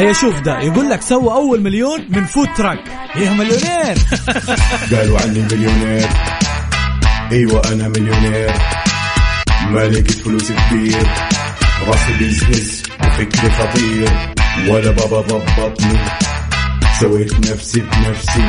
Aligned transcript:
هيا 0.00 0.12
شوف 0.12 0.40
ده 0.40 0.60
يقول 0.60 0.90
لك 0.90 1.02
سوى 1.02 1.32
أول 1.32 1.60
مليون 1.60 2.06
من 2.08 2.24
food 2.24 2.48
truck 2.56 2.78
يا 3.16 3.30
مليونير؟ 3.32 3.98
قالوا 4.92 5.20
عني 5.20 5.42
مليونير. 5.52 6.08
إيوه 7.32 7.72
أنا 7.72 7.88
مليونير. 7.88 8.52
ملكة 9.66 10.14
فلوس 10.14 10.52
كبير. 10.52 11.06
راسي 11.86 12.12
business 12.18 12.82
وفكري 13.00 13.50
خطير. 13.50 14.34
ولا 14.68 14.90
بابا 14.90 15.20
ضبطني 15.20 15.98
سويت 17.00 17.50
نفسي 17.50 17.80
بنفسي. 17.80 18.48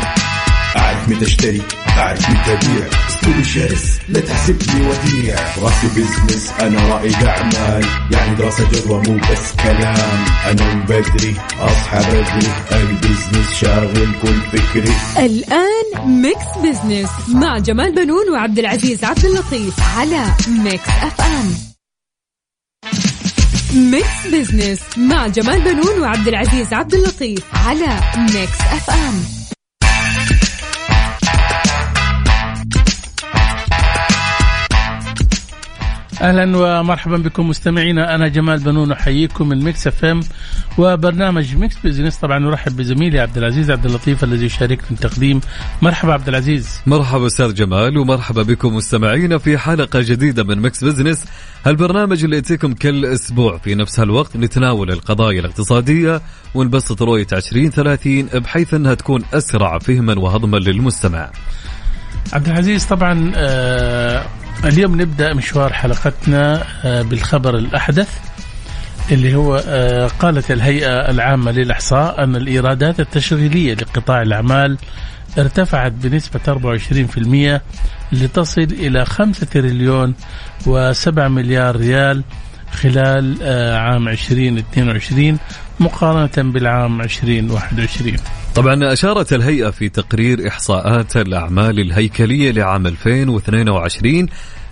اعرف 0.78 1.10
متى 1.10 1.26
اشتري 1.26 1.62
اعرف 1.88 2.30
متى 2.30 2.54
ابيع 2.54 2.88
اسلوبي 3.10 3.44
شرس 3.44 4.00
لا 4.10 4.20
تحسبني 4.20 4.88
وديع. 4.88 5.36
راسي 5.58 5.88
business 5.88 6.52
أنا 6.62 6.88
رائد 6.88 7.24
أعمال. 7.24 7.86
يعني 8.12 8.36
دراسة 8.36 8.70
جدوى 8.70 9.02
مو 9.08 9.20
بس 9.32 9.52
كلام. 9.64 10.26
من 10.48 10.84
بدري 10.84 11.36
أصحى 11.60 12.00
بدري. 12.00 12.52
ال 12.72 12.81
business 12.81 13.54
شاغل 13.62 14.12
كل 14.22 14.42
فكري. 14.58 14.94
الآن 15.18 16.08
Mix 16.22 16.58
Business 16.64 17.10
مع 17.28 17.58
جمال 17.58 17.96
بنون 17.96 18.30
وعبد 18.32 18.60
العزيز 18.60 19.04
عبد 19.04 19.26
اللطيف 19.26 19.74
على 19.98 20.26
Mix 20.48 20.90
FM 20.90 21.56
Mix 23.74 24.28
Business 24.34 24.80
مع 24.98 25.28
جمال 25.28 25.62
بنون 25.62 26.02
وعبد 26.02 26.28
العزيز 26.28 26.74
عبد 26.74 26.94
اللطيف 26.94 27.44
على 27.54 28.00
Mix 28.18 28.62
FM 28.62 29.41
أهلا 36.22 36.58
ومرحبا 36.58 37.18
بكم 37.18 37.50
مستمعينا. 37.50 38.16
أنا 38.16 38.28
جمال 38.28 38.60
بنون 38.60 38.92
أحييكم 38.92 39.50
من 39.50 39.64
Mix 39.64 39.88
FM 39.88 40.20
وبرنامج 40.78 41.56
Mix 41.56 41.76
Business. 41.84 42.18
طبعا 42.18 42.40
نرحب 42.40 42.78
بزميلي 42.78 43.20
عبد 43.20 43.38
العزيز 43.38 43.72
عبد 43.72 43.86
اللطيف 43.86 44.24
الذي 44.24 44.46
يشاركني 44.46 44.86
في 44.86 44.92
التقديم. 44.92 45.42
مرحبا 45.82 46.14
عبد 46.14 46.28
العزيز. 46.28 46.82
مرحبا 46.88 47.28
أستاذ 47.28 47.54
جمال 47.54 47.98
ومرحبا 47.98 48.42
بكم 48.42 48.76
مستمعينا 48.76 49.38
في 49.38 49.58
حلقة 49.58 50.02
جديدة 50.02 50.44
من 50.44 50.60
Mix 50.60 50.84
Business 50.84 51.26
هالبرنامج 51.66 52.24
اللي 52.24 52.36
يأتيكم 52.36 52.74
كل 52.74 53.06
أسبوع. 53.06 53.58
في 53.58 53.76
نفس 53.76 54.00
هالوقت 54.00 54.38
نتناول 54.38 54.92
القضايا 54.92 55.40
الاقتصادية 55.40 56.22
ونبسط 56.56 57.02
رؤية 57.02 57.28
2030 57.34 58.26
بحيث 58.26 58.74
أنها 58.74 58.94
تكون 58.94 59.24
أسرع 59.34 59.80
فهما 59.80 60.20
وهضما 60.20 60.58
للمستمع. 60.58 61.32
عبد 62.34 62.48
العزيز 62.48 62.86
طبعا 62.86 63.32
آه 63.36 64.26
اليوم 64.66 65.02
نبدأ 65.02 65.34
مشوار 65.34 65.74
حلقتنا 65.74 66.64
آه 66.84 67.02
بالخبر 67.02 67.58
الأحدث 67.58 68.10
اللي 69.12 69.36
هو 69.36 69.64
آه 69.68 70.08
قالت 70.08 70.52
الهيئة 70.52 71.10
العامة 71.10 71.52
للإحصاء 71.52 72.24
أن 72.24 72.36
الإيرادات 72.36 73.00
التشغيلية 73.00 73.74
لقطاع 73.74 74.22
الأعمال 74.22 74.78
ارتفعت 75.38 75.92
بنسبة 75.92 76.40
24% 77.60 77.62
لتصل 78.12 78.62
إلى 78.62 79.06
5 79.06 79.46
تريليون 79.46 80.14
و7 80.66 81.08
مليار 81.18 81.76
ريال 81.76 82.24
خلال 82.72 83.38
آه، 83.42 83.78
عام 83.78 84.08
2022 84.08 85.38
مقارنة 85.82 86.52
بالعام 86.52 87.02
2021 87.02 88.16
طبعا 88.56 88.94
أشارت 88.94 89.34
الهيئة 89.34 89.70
في 89.70 89.90
تقرير 89.90 90.48
إحصاءات 90.48 91.18
الأعمال 91.18 91.80
الهيكلية 91.80 92.52
لعام 92.52 92.88
2022 92.88 94.28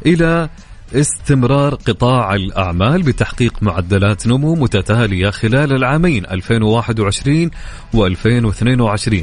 إلى 0.06 0.50
استمرار 0.96 1.76
قطاع 1.76 2.36
الأعمال 2.36 3.04
بتحقيق 3.04 3.54
معدلات 3.62 4.28
نمو 4.28 4.56
متتالية 4.56 5.30
خلال 5.30 5.74
العامين 5.74 6.26
2021 6.26 7.52
و2022 7.96 9.16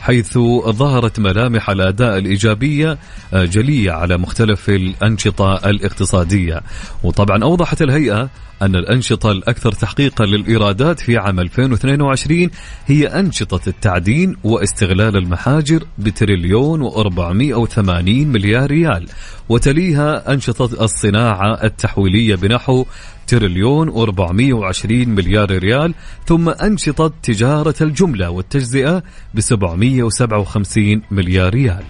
حيث 0.00 0.38
ظهرت 0.68 1.20
ملامح 1.20 1.70
الأداء 1.70 2.18
الإيجابية 2.18 2.98
جلية 3.34 3.92
على 3.92 4.16
مختلف 4.18 4.68
الأنشطة 4.68 5.54
الاقتصادية. 5.54 6.60
وطبعا 7.02 7.42
أوضحت 7.42 7.82
الهيئة 7.82 8.30
أن 8.62 8.76
الأنشطة 8.76 9.32
الأكثر 9.32 9.72
تحقيقا 9.72 10.24
للإيرادات 10.24 11.00
في 11.00 11.18
عام 11.18 11.40
2022 11.40 12.50
هي 12.86 13.06
أنشطة 13.06 13.68
التعدين 13.68 14.36
واستغلال 14.44 15.16
المحاجر 15.16 15.84
بتريليون 15.98 16.90
و480 16.90 18.08
مليار 18.08 18.70
ريال 18.70 19.08
وتليها 19.48 20.32
أنشطة 20.32 20.84
الصناعة 20.84 21.64
التحويلية 21.64 22.34
بنحو 22.34 22.84
تريليون 23.26 23.90
و420 23.90 24.90
مليار 24.90 25.58
ريال 25.58 25.94
ثم 26.26 26.48
أنشطة 26.48 27.12
تجارة 27.22 27.74
الجملة 27.80 28.30
والتجزئة 28.30 29.02
ب 29.34 29.40
757 29.40 31.02
مليار 31.10 31.54
ريال. 31.54 31.84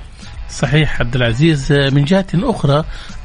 صحيح 0.51 1.01
عبد 1.01 1.17
العزيز 1.17 1.73
من 1.73 2.05
جهة 2.05 2.27
أخرى 2.35 2.85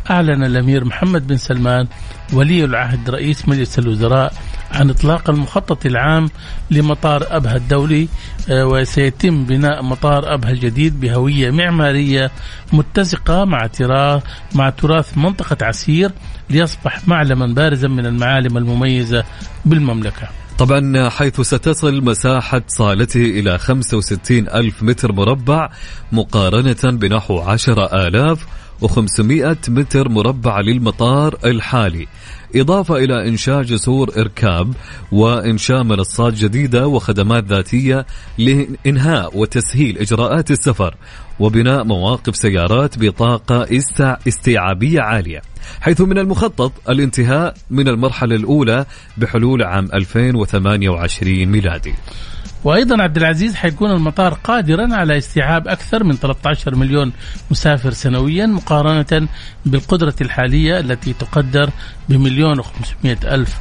أعلن 0.09 0.43
الأمير 0.43 0.85
محمد 0.85 1.27
بن 1.27 1.37
سلمان 1.37 1.87
ولي 2.33 2.63
العهد 2.63 3.09
رئيس 3.09 3.47
مجلس 3.47 3.79
الوزراء 3.79 4.33
عن 4.71 4.89
إطلاق 4.89 5.29
المخطط 5.29 5.85
العام 5.85 6.29
لمطار 6.71 7.27
أبها 7.29 7.55
الدولي 7.55 8.07
آه، 8.49 8.65
وسيتم 8.65 9.45
بناء 9.45 9.83
مطار 9.83 10.33
أبها 10.33 10.51
الجديد 10.51 10.99
بهوية 10.99 11.51
معمارية 11.51 12.31
متسقة 12.73 13.45
مع 13.45 13.67
تراث 13.67 14.23
مع 14.55 14.69
تراث 14.69 15.17
منطقة 15.17 15.65
عسير 15.65 16.11
ليصبح 16.49 17.07
معلما 17.07 17.47
بارزا 17.47 17.87
من 17.87 18.05
المعالم 18.05 18.57
المميزة 18.57 19.23
بالمملكة. 19.65 20.27
طبعا 20.59 21.09
حيث 21.09 21.41
ستصل 21.41 22.03
مساحة 22.03 22.61
صالته 22.67 23.21
إلى 23.21 23.57
65 23.57 24.37
ألف 24.37 24.83
متر 24.83 25.11
مربع 25.11 25.69
مقارنة 26.11 26.77
بنحو 26.83 27.39
10 27.39 28.07
آلاف 28.07 28.45
و500 28.81 29.69
متر 29.69 30.09
مربع 30.09 30.59
للمطار 30.59 31.37
الحالي. 31.45 32.07
إضافة 32.55 32.95
إلى 32.95 33.27
إنشاء 33.27 33.61
جسور 33.61 34.11
إركاب 34.17 34.73
وإنشاء 35.11 35.83
منصات 35.83 36.33
جديدة 36.33 36.87
وخدمات 36.87 37.43
ذاتية 37.45 38.05
لإنهاء 38.37 39.37
وتسهيل 39.37 39.97
إجراءات 39.97 40.51
السفر 40.51 40.95
وبناء 41.39 41.83
مواقف 41.83 42.35
سيارات 42.35 42.99
بطاقة 42.99 43.67
استيعابية 44.27 45.01
عالية. 45.01 45.41
حيث 45.81 46.01
من 46.01 46.17
المخطط 46.17 46.71
الانتهاء 46.89 47.53
من 47.69 47.87
المرحلة 47.87 48.35
الأولى 48.35 48.85
بحلول 49.17 49.63
عام 49.63 49.89
2028 49.93 51.45
ميلادي. 51.45 51.93
وأيضا 52.63 53.03
عبد 53.03 53.17
العزيز 53.17 53.55
حيكون 53.55 53.91
المطار 53.91 54.33
قادرا 54.33 54.95
على 54.95 55.17
استيعاب 55.17 55.67
أكثر 55.67 56.03
من 56.03 56.15
13 56.15 56.75
مليون 56.75 57.11
مسافر 57.51 57.91
سنويا 57.91 58.45
مقارنة 58.45 59.27
بالقدرة 59.65 60.15
الحالية 60.21 60.79
التي 60.79 61.13
تقدر 61.13 61.69
بمليون 62.09 62.63
و500 62.63 63.25
ألف 63.25 63.59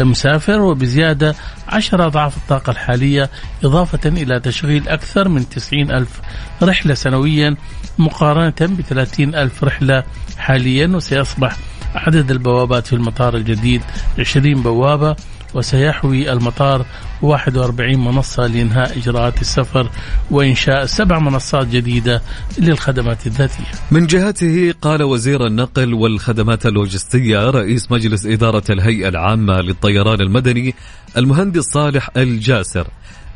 مسافر 0.00 0.60
وبزيادة 0.60 1.34
10 1.68 2.06
أضعاف 2.06 2.36
الطاقة 2.36 2.70
الحالية 2.70 3.30
إضافة 3.64 4.08
إلى 4.08 4.40
تشغيل 4.40 4.88
أكثر 4.88 5.28
من 5.28 5.48
90 5.48 5.90
ألف 5.90 6.20
رحلة 6.62 6.94
سنويا 6.94 7.56
مقارنة 7.98 8.54
ب 8.60 8.80
30 8.80 9.34
ألف 9.34 9.64
رحلة 9.64 10.04
حاليا 10.38 10.86
وسيصبح 10.86 11.56
عدد 11.94 12.30
البوابات 12.30 12.86
في 12.86 12.92
المطار 12.92 13.36
الجديد 13.36 13.82
20 14.18 14.62
بوابة. 14.62 15.16
وسيحوي 15.54 16.32
المطار 16.32 16.86
41 17.22 18.04
منصة 18.04 18.46
لإنهاء 18.46 18.98
إجراءات 18.98 19.40
السفر 19.40 19.90
وإنشاء 20.30 20.86
سبع 20.86 21.18
منصات 21.18 21.66
جديدة 21.66 22.22
للخدمات 22.58 23.26
الذاتية. 23.26 23.64
من 23.90 24.06
جهته 24.06 24.74
قال 24.82 25.02
وزير 25.02 25.46
النقل 25.46 25.94
والخدمات 25.94 26.66
اللوجستية 26.66 27.50
رئيس 27.50 27.92
مجلس 27.92 28.26
إدارة 28.26 28.64
الهيئة 28.70 29.08
العامة 29.08 29.60
للطيران 29.60 30.20
المدني 30.20 30.74
المهندس 31.16 31.64
صالح 31.64 32.10
الجاسر 32.16 32.86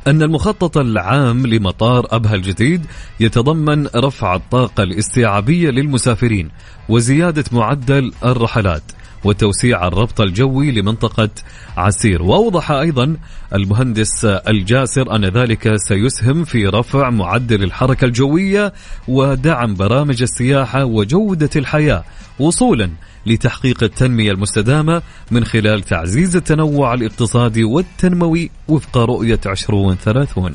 أن 0.07 0.23
المخطط 0.23 0.79
العام 0.79 1.47
لمطار 1.47 2.07
أبها 2.11 2.35
الجديد 2.35 2.87
يتضمن 3.21 3.87
رفع 3.87 4.35
الطاقة 4.35 4.83
الاستيعابية 4.83 5.71
للمسافرين 5.71 6.51
وزيادة 6.89 7.45
معدل 7.53 8.13
الرحلات. 8.25 8.83
وتوسيع 9.25 9.89
الربط 9.89 10.21
الجوي 10.21 10.71
لمنطقة 10.71 11.29
عسير. 11.77 12.23
وأوضح 12.23 12.71
أيضا 12.71 13.17
المهندس 13.55 14.25
الجاسر 14.25 15.17
أن 15.17 15.25
ذلك 15.25 15.77
سيسهم 15.77 16.45
في 16.45 16.67
رفع 16.67 17.11
معدل 17.11 17.63
الحركة 17.63 18.05
الجوية 18.05 18.73
ودعم 19.09 19.75
برامج 19.75 20.23
السياحة 20.23 20.85
وجودة 20.85 21.51
الحياة 21.57 22.05
وصولا 22.39 22.91
لتحقيق 23.27 23.83
التنمية 23.83 24.31
المستدامة 24.31 25.03
من 25.31 25.45
خلال 25.45 25.83
تعزيز 25.83 26.37
التنوع 26.37 26.95
الاقتصادي 26.95 27.65
والتنموي 27.65 28.51
وفق 28.69 28.99
رؤية 28.99 29.41
2030 29.47 30.53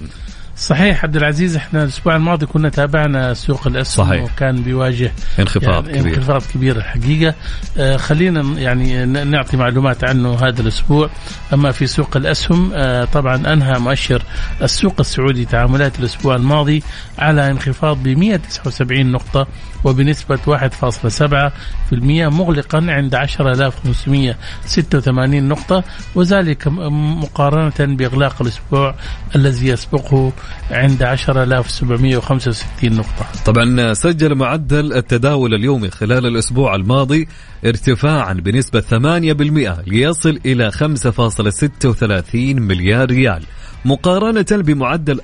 صحيح 0.57 1.04
عبد 1.04 1.15
العزيز 1.15 1.56
إحنا 1.56 1.83
الأسبوع 1.83 2.15
الماضي 2.15 2.45
كنا 2.45 2.69
تابعنا 2.69 3.33
سوق 3.33 3.68
الأسهم 3.68 4.06
صحيح. 4.06 4.24
وكان 4.24 4.62
بيواجه 4.62 5.12
انخفاض 5.39 5.88
يعني 5.88 6.00
كبير. 6.01 6.18
انخفاض 6.18 6.42
كبير 6.54 6.75
الحقيقة. 6.77 7.33
آه 7.77 7.98
خلينا 7.98 8.42
يعني 8.59 9.06
نعطي 9.06 9.57
معلومات 9.57 10.04
عنه 10.04 10.36
هذا 10.36 10.62
الأسبوع. 10.62 11.09
أما 11.54 11.71
في 11.71 11.88
سوق 11.88 12.18
الأسهم 12.18 12.71
آه 12.74 13.06
طبعا 13.06 13.54
أنهى 13.54 13.80
مؤشر 13.80 14.21
السوق 14.62 14.95
السعودي 15.00 15.45
تعاملات 15.45 16.00
الأسبوع 16.00 16.36
الماضي 16.36 16.83
على 17.19 17.48
انخفاض 17.51 18.03
ب 18.03 18.07
179 18.07 19.12
نقطة 19.12 19.48
وبنسبة 19.88 20.39
1.7% 20.48 22.30
مغلقا 22.34 22.86
عند 22.89 23.16
10586 23.16 25.48
نقطة 25.48 25.84
وذلك 26.16 26.68
م- 26.68 27.19
مقارنة 27.19 27.95
بإغلاق 27.95 28.42
الأسبوع 28.42 28.95
الذي 29.36 29.68
يسبقه 29.68 30.31
عند 30.72 31.04
10765 31.04 32.94
نقطة. 32.94 33.25
طبعا 33.45 33.94
سجل 33.94 34.36
معدل 34.36 34.94
التداول 34.94 35.54
اليومي 35.54 35.89
خلال 35.89 36.25
الأسبوع 36.25 36.75
الماضي 36.75 37.28
ارتفاعا 37.66 38.34
بنسبة 38.34 38.81
8% 38.81 39.84
ليصل 39.88 40.39
إلى 40.45 40.72
5.36 40.72 42.60
مليار 42.60 43.10
ريال 43.12 43.44
مقارنة 43.86 44.45
بمعدل 44.51 45.19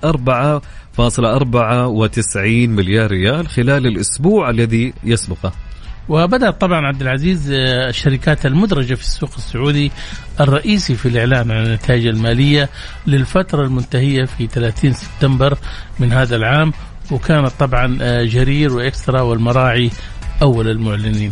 4.94 0.97 2.37
مليار 2.69 3.11
ريال 3.11 3.47
خلال 3.47 3.87
الأسبوع 3.87 4.49
الذي 4.49 4.93
يسبقه. 5.03 5.51
وبدأت 6.09 6.61
طبعا 6.61 6.87
عبد 6.87 7.01
العزيز 7.01 7.51
آه، 7.51 7.89
الشركات 7.89 8.45
المدرجة 8.45 8.93
في 8.93 9.01
السوق 9.01 9.29
السعودي 9.37 9.91
الرئيسي 10.39 10.95
في 10.95 11.07
الإعلان 11.07 11.51
عن 11.51 11.65
النتائج 11.65 12.07
المالية 12.07 12.69
للفترة 13.07 13.63
المنتهية 13.63 14.25
في 14.25 14.47
30 14.47 14.93
سبتمبر 14.93 15.57
من 15.99 16.13
هذا 16.13 16.35
العام 16.35 16.73
وكانت 17.11 17.51
طبعا 17.59 17.97
آه، 18.01 18.23
جرير 18.23 18.73
وإكسترا 18.73 19.21
والمراعي 19.21 19.91
أول 20.41 20.69
المعلنين. 20.69 21.31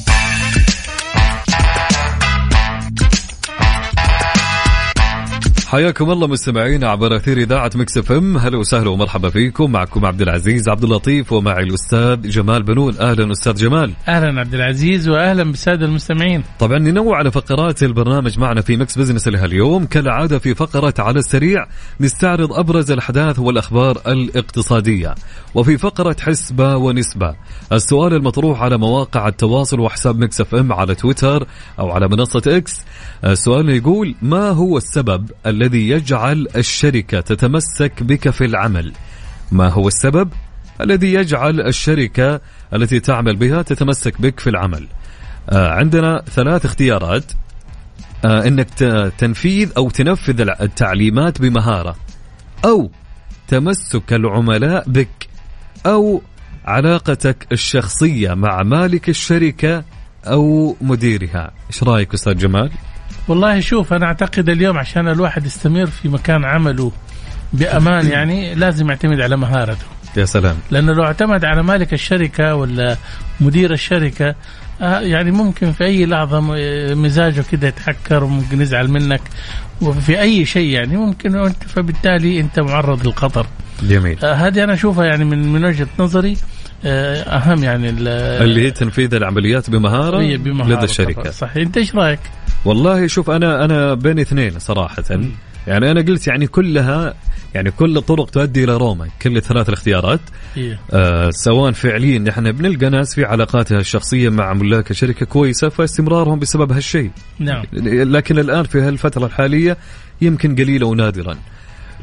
حياكم 5.71 6.11
الله 6.11 6.27
مستمعين 6.27 6.83
عبر 6.83 7.15
أثير 7.15 7.37
إذاعة 7.37 7.71
Mix 7.75 7.97
FM. 7.97 8.37
أهلا 8.37 8.57
وسهلا 8.57 8.89
ومرحبا 8.89 9.29
فيكم. 9.29 9.71
معكم 9.71 10.05
عبد 10.05 10.21
العزيز 10.21 10.69
عبد 10.69 10.83
اللطيف 10.83 11.31
ومعي 11.31 11.63
الأستاذ 11.63 12.29
جمال 12.29 12.63
بنون. 12.63 12.97
أهلا 12.99 13.31
أستاذ 13.31 13.53
جمال. 13.53 13.93
أهلا 14.07 14.39
عبد 14.39 14.53
العزيز 14.53 15.09
وأهلا 15.09 15.43
بالسادة 15.43 15.85
المستمعين. 15.85 16.43
طبعا 16.59 16.79
ننوع 16.79 17.17
على 17.17 17.31
فقرات 17.31 17.83
البرنامج 17.83 18.39
معنا 18.39 18.61
في 18.61 18.77
Mix 18.77 18.97
Business 18.97 19.27
لهاليوم 19.27 19.85
كالعادة 19.85 20.39
في 20.39 20.55
فقرة 20.55 20.93
على 20.99 21.19
السريع 21.19 21.67
نستعرض 22.01 22.53
أبرز 22.53 22.91
الأحداث 22.91 23.39
والأخبار 23.39 24.01
الاقتصادية. 24.07 25.15
وفي 25.55 25.77
فقرة 25.77 26.15
حسبة 26.19 26.75
ونسبة. 26.75 27.35
السؤال 27.71 28.13
المطروح 28.13 28.61
على 28.61 28.77
مواقع 28.77 29.27
التواصل 29.27 29.79
وحساب 29.79 30.19
Mix 30.19 30.41
FM 30.41 30.73
على 30.73 30.95
تويتر 30.95 31.47
أو 31.79 31.91
على 31.91 32.07
منصة 32.07 32.41
إكس. 32.47 32.81
السؤال 33.25 33.69
يقول 33.69 34.15
ما 34.21 34.49
هو 34.49 34.77
السبب 34.77 35.29
الذي 35.61 35.89
يجعل 35.89 36.47
الشركة 36.55 37.21
تتمسك 37.21 38.03
بك 38.03 38.29
في 38.29 38.45
العمل. 38.45 38.93
ما 39.51 39.69
هو 39.69 39.87
السبب؟ 39.87 40.29
الذي 40.81 41.13
يجعل 41.13 41.61
الشركة 41.61 42.41
التي 42.73 42.99
تعمل 42.99 43.35
بها 43.35 43.61
تتمسك 43.61 44.21
بك 44.21 44.39
في 44.39 44.49
العمل. 44.49 44.87
آه، 45.49 45.69
عندنا 45.69 46.23
ثلاث 46.29 46.65
اختيارات. 46.65 47.31
آه، 48.25 48.47
إنك 48.47 48.69
تنفيذ 49.17 49.71
أو 49.77 49.89
تنفذ 49.89 50.41
التعليمات 50.61 51.41
بمهارة. 51.41 51.95
أو 52.65 52.91
تمسك 53.47 54.13
العملاء 54.13 54.89
بك. 54.89 55.27
أو 55.85 56.21
علاقتك 56.65 57.47
الشخصية 57.51 58.33
مع 58.33 58.63
مالك 58.63 59.09
الشركة 59.09 59.83
أو 60.27 60.75
مديرها. 60.81 61.51
إيش 61.69 61.83
رأيك 61.83 62.13
أستاذ 62.13 62.37
جمال؟ 62.37 62.71
والله 63.27 63.59
شوف 63.59 63.93
أنا 63.93 64.05
أعتقد 64.05 64.49
اليوم 64.49 64.77
عشان 64.77 65.07
الواحد 65.07 65.45
يستمر 65.45 65.85
في 65.85 66.09
مكان 66.09 66.45
عمله 66.45 66.91
بأمان 67.53 68.07
يعني 68.07 68.55
لازم 68.55 68.89
يعتمد 68.89 69.21
على 69.21 69.37
مهارته 69.37 69.85
يا 70.17 70.25
سلام. 70.25 70.55
لأنه 70.71 70.93
لو 70.93 71.03
اعتمد 71.03 71.45
على 71.45 71.63
مالك 71.63 71.93
الشركة 71.93 72.55
ولا 72.55 72.97
مدير 73.41 73.73
الشركة 73.73 74.35
آه، 74.81 74.99
يعني 74.99 75.31
ممكن 75.31 75.71
في 75.71 75.83
أي 75.83 76.05
لحظة 76.05 76.41
مزاجه 76.95 77.43
كده 77.51 77.67
يتحكر 77.67 78.23
وممكن 78.23 78.61
يزعل 78.61 78.87
منك. 78.87 79.21
وفي 79.81 80.21
أي 80.21 80.45
شيء 80.45 80.69
يعني 80.69 80.97
ممكن 80.97 81.35
وانت 81.35 81.63
فبالتالي 81.63 82.39
أنت 82.39 82.59
معرض 82.59 83.07
للخطر. 83.07 83.45
جميل. 83.83 84.17
آه، 84.25 84.33
هذه 84.33 84.63
أنا 84.63 84.73
أشوفها 84.73 85.05
يعني 85.05 85.25
من 85.25 85.53
من 85.53 85.65
وجهة 85.65 85.87
نظري 85.99 86.37
آه، 86.85 87.15
أهم 87.21 87.63
يعني 87.63 87.89
ال- 87.89 88.07
اللي 88.43 88.65
هي 88.65 88.71
تنفيذ 88.71 89.13
العمليات 89.13 89.69
بمهارة, 89.69 90.19
هي 90.21 90.37
بمهارة 90.37 90.73
لدى 90.75 90.85
الشركة. 90.85 91.31
صحيح. 91.31 91.55
أنت 91.57 91.77
إيش 91.77 91.95
رأيك؟ 91.95 92.19
والله 92.65 93.07
شوف 93.07 93.29
أنا 93.29 93.65
أنا 93.65 93.93
بين 93.93 94.19
اثنين 94.19 94.59
صراحة. 94.59 95.03
يعني 95.67 95.91
أنا 95.91 96.01
قلت 96.01 96.27
يعني 96.27 96.47
كلها 96.47 97.13
يعني 97.55 97.71
كل 97.71 97.97
الطرق 97.97 98.29
تؤدي 98.29 98.63
إلى 98.63 98.77
روما 98.77 99.07
كل 99.21 99.37
الثلاث 99.37 99.69
الاختيارات. 99.69 100.19
هي 100.55 100.77
آه 100.93 101.29
سواء 101.29 101.71
فعليا 101.71 102.19
نحن 102.19 102.51
بنلقى 102.51 102.89
ناس 102.89 103.15
في 103.15 103.25
علاقاتها 103.25 103.79
الشخصية 103.79 104.29
مع 104.29 104.53
ملاك 104.53 104.91
الشركة 104.91 105.25
كويسة 105.25 105.69
فاستمرارهم 105.69 106.39
بسبب 106.39 106.71
هالشيء. 106.71 107.11
نعم. 107.39 107.63
لكن 108.13 108.39
الآن 108.39 108.63
في 108.63 108.81
هالفترة 108.81 109.25
الحالية 109.25 109.77
يمكن 110.21 110.55
قليله 110.55 110.87
ونادرا. 110.87 111.35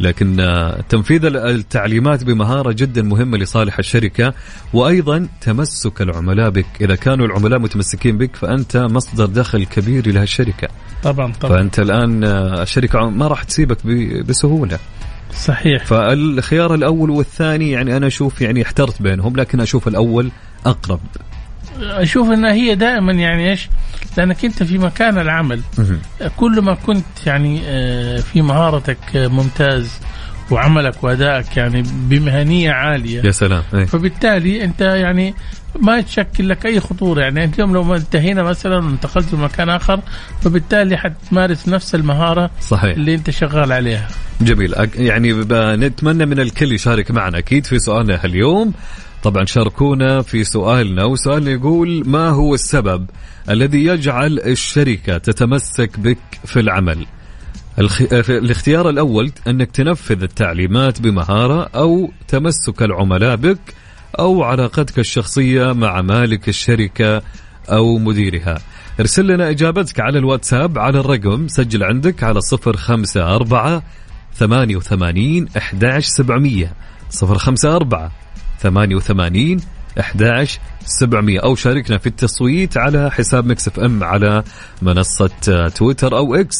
لكن 0.00 0.40
آه، 0.40 0.80
تنفيذ 0.88 1.24
ال- 1.24 1.36
التعليمات 1.36 2.24
بمهارة 2.24 2.72
جدا 2.72 3.02
مهمة 3.02 3.38
لصالح 3.38 3.78
الشركة 3.78 4.34
وأيضا 4.72 5.28
تمسك 5.40 6.02
العملاء 6.02 6.50
بك. 6.50 6.66
إذا 6.80 6.94
كانوا 6.94 7.26
العملاء 7.26 7.58
متمسكين 7.58 8.18
بك 8.18 8.36
فأنت 8.36 8.76
مصدر 8.76 9.26
دخل 9.26 9.64
كبير 9.66 10.10
لهالشركه 10.12 10.68
طبعا 11.02 11.32
طبعا. 11.32 11.56
فأنت 11.56 11.78
الآن 11.80 12.24
آه، 12.24 12.62
الشركة 12.62 13.10
ما 13.10 13.26
راح 13.28 13.42
تسيبك 13.42 13.78
ب- 13.84 14.26
بسهولة. 14.26 14.78
صحيح. 15.34 15.84
فالخيار 15.86 16.74
الأول 16.74 17.10
والثاني 17.10 17.70
يعني 17.70 17.96
أنا 17.96 18.06
أشوف 18.06 18.40
يعني 18.40 18.62
احترت 18.62 19.02
بينهم 19.02 19.36
لكن 19.36 19.60
أشوف 19.60 19.88
الأول 19.88 20.30
أقرب. 20.66 21.00
أشوف 21.80 22.30
انها 22.30 22.52
هي 22.52 22.74
دائما 22.74 23.12
يعني 23.12 23.50
إيش؟ 23.50 23.68
لأنك 24.16 24.44
أنت 24.44 24.62
في 24.62 24.78
مكان 24.78 25.18
العمل. 25.18 25.60
كل 26.36 26.60
ما 26.60 26.74
كنت 26.74 27.26
يعني 27.26 27.60
آه، 27.66 28.20
في 28.20 28.42
مهارتك 28.42 28.98
آه، 29.16 29.28
ممتاز 29.28 29.90
وعملك 30.50 31.04
وأدائك 31.04 31.56
يعني 31.56 31.82
بمهنية 32.08 32.70
عالية 32.70 33.22
يا 33.24 33.30
سلام. 33.30 33.62
إيه. 33.74 33.84
فبالتالي 33.84 34.64
أنت 34.64 34.80
يعني 34.80 35.34
ما 35.80 36.00
تشكل 36.00 36.48
لك 36.48 36.66
أي 36.66 36.80
خطورة. 36.80 37.20
يعني 37.20 37.44
أنت 37.44 37.54
اليوم 37.54 37.72
لو 37.74 37.94
انتهينا 37.94 38.42
مثلا 38.42 38.76
وانتقلت 38.76 39.32
لمكان 39.34 39.68
آخر 39.68 40.00
فبالتالي 40.42 40.96
حتمارس 40.96 41.68
نفس 41.68 41.94
المهارة 41.94 42.50
صحيح. 42.60 42.96
اللي 42.96 43.14
أنت 43.14 43.30
شغال 43.30 43.72
عليها. 43.72 44.08
جميل. 44.40 44.74
يعني 44.94 45.32
نتمنى 45.76 46.26
من 46.26 46.40
الكل 46.40 46.72
يشارك 46.72 47.10
معنا 47.10 47.38
أكيد 47.38 47.66
في 47.66 47.78
سؤالنا 47.78 48.24
اليوم. 48.24 48.72
طبعا 49.22 49.44
شاركونا 49.44 50.22
في 50.22 50.44
سؤالنا 50.44 51.04
وسؤالنا 51.04 51.50
يقول 51.50 52.02
ما 52.06 52.28
هو 52.28 52.54
السبب 52.54 53.06
الذي 53.50 53.84
يجعل 53.84 54.38
الشركة 54.38 55.18
تتمسك 55.18 56.00
بك 56.00 56.18
في 56.44 56.60
العمل. 56.60 57.06
في 58.22 58.38
الاختيار 58.38 58.88
الأول 58.88 59.32
أنك 59.46 59.70
تنفذ 59.70 60.22
التعليمات 60.22 61.00
بمهارة 61.00 61.62
أو 61.74 62.10
تمسك 62.28 62.82
العملاء 62.82 63.36
بك 63.36 63.58
أو 64.18 64.42
علاقتك 64.42 64.98
الشخصية 64.98 65.72
مع 65.72 66.02
مالك 66.02 66.48
الشركة 66.48 67.22
أو 67.68 67.98
مديرها 67.98 68.58
ارسل 69.00 69.26
لنا 69.26 69.50
إجابتك 69.50 70.00
على 70.00 70.18
الواتساب 70.18 70.78
على 70.78 71.00
الرقم 71.00 71.48
سجل 71.48 71.84
عندك 71.84 72.24
على 72.24 72.40
054 72.52 73.82
88 74.34 75.48
11700 75.56 76.72
054 77.22 78.10
88 78.62 79.60
11700 79.98 81.38
أو 81.38 81.54
شاركنا 81.54 81.98
في 81.98 82.06
التصويت 82.06 82.76
على 82.76 83.10
حساب 83.10 83.46
Mix 83.46 83.68
FM 83.68 84.04
على 84.04 84.44
منصة 84.82 85.30
آه، 85.48 85.68
تويتر 85.68 86.16
أو 86.16 86.34
إكس 86.34 86.56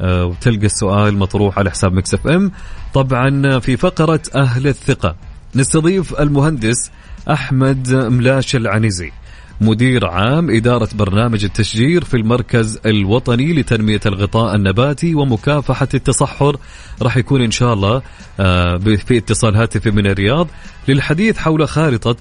آه، 0.00 0.24
وتلقى 0.24 0.66
السؤال 0.66 1.18
مطروح 1.18 1.58
على 1.58 1.70
حساب 1.70 1.92
Mix 1.92 2.14
FM. 2.14 2.52
طبعا 2.94 3.58
في 3.58 3.76
فقرة 3.76 4.22
أهل 4.34 4.66
الثقة 4.66 5.16
نستضيف 5.54 6.20
المهندس 6.20 6.90
أحمد 7.30 7.94
ملاش 7.94 8.56
العنزي 8.56 9.12
مدير 9.60 10.06
عام 10.06 10.50
إدارة 10.50 10.88
برنامج 10.94 11.44
التشجير 11.44 12.04
في 12.04 12.16
المركز 12.16 12.78
الوطني 12.86 13.52
لتنمية 13.52 14.00
الغطاء 14.06 14.54
النباتي 14.54 15.14
ومكافحة 15.14 15.88
التصحر. 15.94 16.56
راح 17.02 17.16
يكون 17.16 17.42
إن 17.42 17.50
شاء 17.50 17.74
الله 17.74 18.02
آه، 18.40 18.76
في 18.76 19.16
اتصال 19.16 19.56
هاتفي 19.56 19.90
من 19.90 20.06
الرياض 20.06 20.48
للحديث 20.88 21.38
حول 21.38 21.68
خارطة 21.68 22.16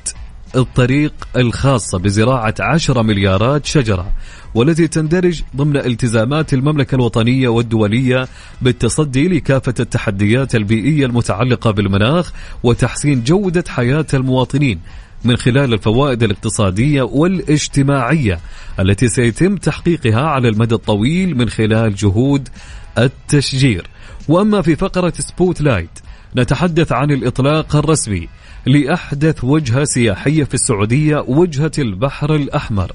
الطريق 0.56 1.14
الخاصة 1.36 2.00
بزراعة 2.00 2.56
10 2.60 3.02
مليارات 3.02 3.66
شجرة 3.66 4.12
والتي 4.56 4.88
تندرج 4.88 5.42
ضمن 5.56 5.78
التزامات 5.78 6.54
المملكة 6.54 6.96
الوطنية 6.96 7.48
والدولية 7.48 8.28
بالتصدي 8.62 9.28
لكافة 9.28 9.74
التحديات 9.80 10.56
البيئية 10.56 11.06
المتعلقة 11.06 11.72
بالمناخ 11.72 12.34
وتحسين 12.64 13.24
جودة 13.24 13.64
حياة 13.68 14.06
المواطنين. 14.14 14.80
من 15.24 15.38
خلال 15.38 15.74
الفوائد 15.74 16.24
الاقتصادية 16.24 17.02
والاجتماعية 17.02 18.40
التي 18.80 19.08
سيتم 19.08 19.56
تحقيقها 19.56 20.22
على 20.22 20.50
المدى 20.50 20.76
الطويل 20.76 21.38
من 21.38 21.50
خلال 21.50 21.96
جهود 21.96 22.50
التشجير. 22.98 23.88
وأما 24.28 24.62
في 24.62 24.76
فقرة 24.76 25.14
Spotlight 25.20 26.00
نتحدث 26.36 26.92
عن 26.92 27.12
الإطلاق 27.12 27.76
الرسمي 27.76 28.30
لأحدث 28.66 29.44
وجهة 29.44 29.84
سياحية 29.84 30.44
في 30.44 30.54
السعودية 30.54 31.26
وجهة 31.28 31.72
البحر 31.80 32.36
الأحمر. 32.36 32.92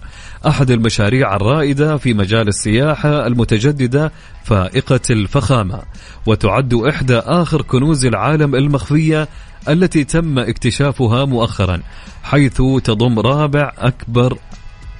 أحد 0.47 0.71
المشاريع 0.71 1.37
الرائدة 1.37 1.97
في 1.97 2.15
مجال 2.15 2.49
السياحة 2.49 3.27
المتجددة 3.27 4.13
فائقة 4.45 5.01
الفخامة. 5.11 5.83
وتعد 6.27 6.75
إحدى 6.75 7.19
آخر 7.19 7.63
كنوز 7.63 8.07
العالم 8.07 8.55
المخفية 8.55 9.29
التي 9.69 10.05
تم 10.05 10.39
اكتشافها 10.39 11.25
مؤخرا 11.25 11.81
حيث 12.23 12.63
تضم 12.85 13.19
رابع 13.19 13.73
أكبر 13.79 14.39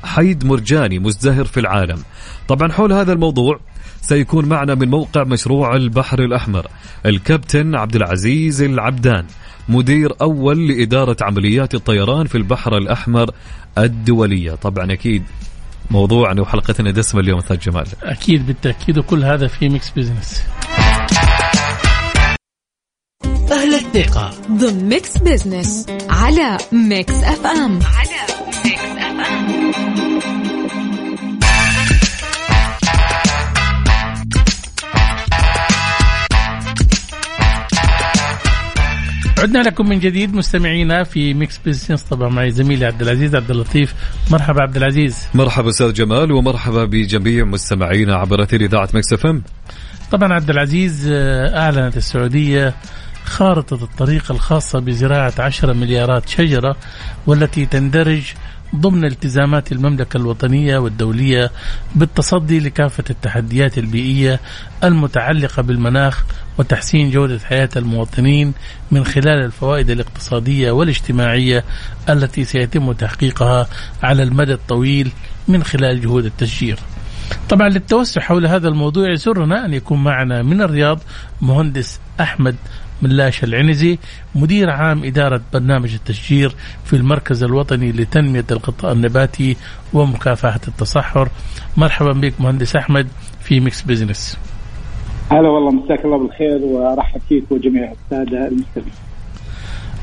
حيد 0.05 0.45
مرجاني 0.47 0.99
مزدهر 0.99 1.45
في 1.45 1.61
العالم. 1.61 1.99
طبعا 2.49 2.73
حول 2.73 2.93
هذا 2.93 3.13
الموضوع 3.13 3.61
سيكون 4.01 4.45
معنا 4.45 4.75
من 4.75 4.91
موقع 4.91 5.25
مشروع 5.25 5.77
البحر 5.77 6.25
الأحمر 6.25 6.67
الكابتن 7.07 7.75
عبد 7.75 7.97
العزيز 7.97 8.63
العبدان. 8.63 9.25
مدير 9.69 10.13
أول 10.21 10.69
لإدارة 10.69 11.17
عمليات 11.23 11.75
الطيران 11.75 12.27
في 12.27 12.35
البحر 12.35 12.77
الأحمر 12.77 13.31
الدولية. 13.79 14.55
طبعا 14.55 14.93
أكيد 14.93 15.23
موضوعنا 15.91 16.43
وحلقتنا 16.43 16.91
دسمة 16.91 17.21
اليوم 17.21 17.39
أستاذ 17.39 17.59
جمال. 17.59 17.87
أكيد 18.03 18.47
بالتأكيد 18.47 18.99
وكل 18.99 19.25
هذا 19.25 19.47
في 19.47 19.69
Mix 19.69 19.91
Business 19.91 20.43
أهل 23.53 23.75
الثقة 23.75 24.31
ضمن 24.51 24.89
Mix 24.89 25.19
Business 25.19 25.87
على 26.11 26.59
Mix 26.73 27.15
FM 27.15 27.79
على 27.83 28.27
Mix 28.65 28.85
FM 28.85 30.44
عدنا 39.45 39.59
لكم 39.59 39.89
من 39.89 39.99
جديد 39.99 40.35
مستمعينا 40.35 41.05
في 41.05 41.35
Mix 41.35 41.61
Business 41.67 42.03
طبعا 42.03 42.29
معي 42.29 42.51
زميلي 42.51 42.87
عبد 42.87 43.03
العزيز 43.03 43.35
عبد 43.35 43.51
اللطيف. 43.51 43.95
مرحبا 44.31 44.63
عبد 44.63 44.77
العزيز. 44.77 45.19
مرحبا 45.35 45.69
أستاذ 45.69 45.93
جمال 45.93 46.33
ومرحبا 46.33 46.85
بجميع 46.85 47.45
مستمعينا 47.45 48.15
عبر 48.15 48.43
أثير 48.43 48.61
إذاعة 48.61 48.89
Mix 48.95 49.13
FM 49.13 49.43
طبعا 50.13 50.33
عبد 50.33 50.51
العزيز 50.51 51.11
آه، 51.13 51.59
أعلنت 51.59 51.97
السعودية 51.97 52.75
خارطة 53.25 53.85
الطريق 53.85 54.33
الخاصة 54.33 54.79
بزراعة 54.79 55.33
10 55.39 55.73
مليارات 55.73 56.29
شجرة 56.29 56.77
والتي 57.27 57.67
تندرج 57.67 58.23
ضمن 58.77 59.05
التزامات 59.05 59.73
المملكة 59.73 60.17
الوطنية 60.17 60.79
والدولية 60.79 61.51
بالتصدي 61.95 62.61
لكافة 62.61 63.05
التحديات 63.11 63.79
البيئية 63.79 64.41
المتعلقة 64.85 65.63
بالمناخ 65.63 66.25
وتحسين 66.59 67.11
جودة 67.11 67.39
حياة 67.39 67.69
المواطنين 67.77 68.53
من 68.91 69.05
خلال 69.05 69.45
الفوائد 69.45 69.91
الاقتصادية 69.91 70.71
والاجتماعية 70.71 71.65
التي 72.09 72.45
سيتم 72.45 72.93
تحقيقها 72.93 73.69
على 74.03 74.23
المدى 74.23 74.53
الطويل 74.53 75.13
من 75.49 75.65
خلال 75.65 76.01
جهود 76.01 76.25
التشجير. 76.25 76.79
طبعا 77.49 77.69
للتوسع 77.69 78.21
حول 78.21 78.47
هذا 78.47 78.69
الموضوع 78.69 79.11
يسرنا 79.11 79.65
أن 79.65 79.75
يكون 79.75 80.05
معنا 80.05 80.43
من 80.43 80.63
الرياض 80.63 81.01
مهندس 81.43 82.01
أحمد 82.21 82.57
ملاش 83.03 83.45
العنزي 83.45 83.99
مدير 84.35 84.71
عام 84.71 85.05
إدارة 85.05 85.41
برنامج 85.53 85.95
التشجير 85.95 86.55
في 86.85 86.97
المركز 86.97 87.43
الوطني 87.43 87.93
لتنمية 87.93 88.45
القطاع 88.51 88.93
النباتي 88.93 89.57
ومكافحة 89.93 90.61
التصحر. 90.69 91.29
مرحبا 91.77 92.13
بك 92.13 92.41
مهندس 92.41 92.77
أحمد 92.77 93.09
في 93.41 93.61
Mix 93.61 93.83
Business. 93.83 94.39
هلا 95.31 95.49
والله 95.49 95.71
مساك 95.71 96.05
الله 96.05 96.19
بالخير 96.19 96.59
وأرحب 96.63 97.21
فيك 97.29 97.45
وجميع 97.51 97.93
السادة 97.93 98.49
المستمعين. 98.49 98.93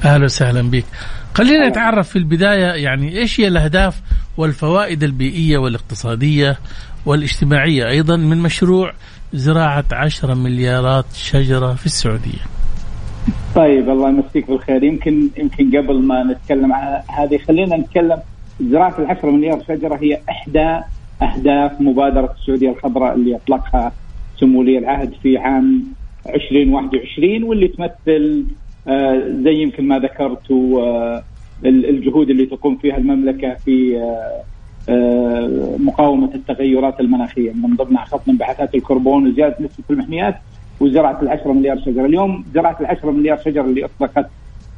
أهلا 0.06 0.26
وسهلا 0.26 0.62
بك. 0.62 0.86
خلينا 1.34 1.70
نتعرف 1.70 2.10
في 2.10 2.16
البداية 2.16 2.66
يعني 2.66 3.18
إيش 3.18 3.40
هي 3.40 3.48
الأهداف 3.48 4.02
والفوائد 4.38 5.04
البيئية 5.04 5.58
والاقتصادية 5.58 6.58
والاجتماعية 7.06 7.88
أيضا 7.88 8.16
من 8.16 8.38
مشروع 8.38 8.94
زراعة 9.34 9.86
10 9.92 10.34
مليارات 10.34 11.06
شجرة 11.14 11.74
في 11.74 11.86
السعودية. 11.86 12.61
طيب 13.56 13.90
الله 13.90 14.10
يمسيك 14.10 14.48
بالخير. 14.52 14.84
يمكن 14.84 15.30
يمكن 15.38 15.78
قبل 15.78 16.02
ما 16.04 16.24
نتكلم 16.24 16.74
عن 16.74 17.02
هذه 17.10 17.38
خلينا 17.38 17.78
نتكلم. 17.78 18.18
زراعة 18.62 18.96
العشرة 19.00 19.32
مليار 19.32 19.64
شجره 19.68 19.96
هي 20.02 20.18
إحدى 20.30 20.80
أهداف 21.22 21.82
مبادرة 21.82 22.34
السعودية 22.40 22.70
الخضراء 22.70 23.14
اللي 23.16 23.36
اطلقها 23.36 23.92
سمو 24.40 24.60
ولي 24.60 24.78
العهد 24.78 25.14
في 25.22 25.38
عام 25.38 25.84
2021 26.36 27.44
واللي 27.44 27.68
تمثل 27.68 28.46
آه، 28.88 29.24
زي 29.44 29.54
يمكن 29.62 29.88
ما 29.88 30.00
ذكرت 30.00 30.52
آه، 30.52 31.24
ال- 31.66 31.90
الجهود 31.90 32.30
اللي 32.30 32.46
تقوم 32.46 32.76
فيها 32.78 32.98
المملكة 32.98 33.54
في 33.54 33.98
آه، 34.90 35.78
مقاومة 35.80 36.30
التغيرات 36.36 37.00
المناخية. 37.00 37.52
من 37.52 37.76
ضمنها 37.76 38.06
خفض 38.06 38.30
انبعاثات 38.30 38.76
الكربون 38.76 39.28
وزيادة 39.28 39.56
نسبة 39.60 39.84
المحميات. 39.90 40.36
وزراعة 40.82 41.22
العشرة 41.22 41.52
مليار 41.54 41.80
شجرة، 41.80 42.06
اليوم 42.06 42.46
زراعة 42.54 42.78
العشرة 42.82 43.12
مليار 43.12 43.38
شجرة 43.38 43.62
اللي 43.62 43.86
اطلقت 43.86 44.30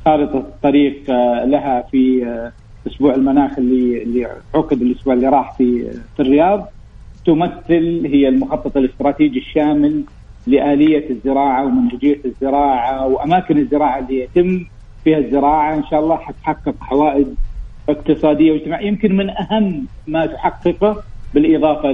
خارطة 0.06 0.38
الطريق 0.38 1.10
آه، 1.10 1.46
لها 1.46 1.82
في 1.92 2.26
آه، 2.26 2.52
أسبوع 2.88 3.16
المناخ 3.16 3.58
اللي 3.58 4.04
اللي 4.04 4.28
عقد 4.56 4.82
الأسبوع 4.82 5.14
اللي 5.14 5.28
راح 5.28 5.58
في 5.58 5.92
في 6.16 6.20
الرياض. 6.20 6.70
تمثل 7.26 8.06
هي 8.06 8.28
المخطط 8.28 8.78
الاستراتيجي 8.78 9.40
الشامل 9.40 10.04
لآلية 10.48 11.10
الزراعة 11.10 11.66
ومنهجية 11.66 12.20
الزراعة 12.26 13.08
وأماكن 13.08 13.58
الزراعة 13.58 14.00
اللي 14.00 14.20
يتم 14.20 14.66
فيها 15.04 15.18
الزراعة. 15.18 15.76
إن 15.76 15.84
شاء 15.84 16.00
الله 16.00 16.18
حتحقق 16.18 16.76
عوائد 16.82 17.36
اقتصادية 17.90 18.52
واجتماعية. 18.52 18.88
يمكن 18.88 19.16
من 19.16 19.30
أهم 19.30 19.86
ما 20.08 20.26
تحققه 20.26 21.04
بالإضافة 21.34 21.92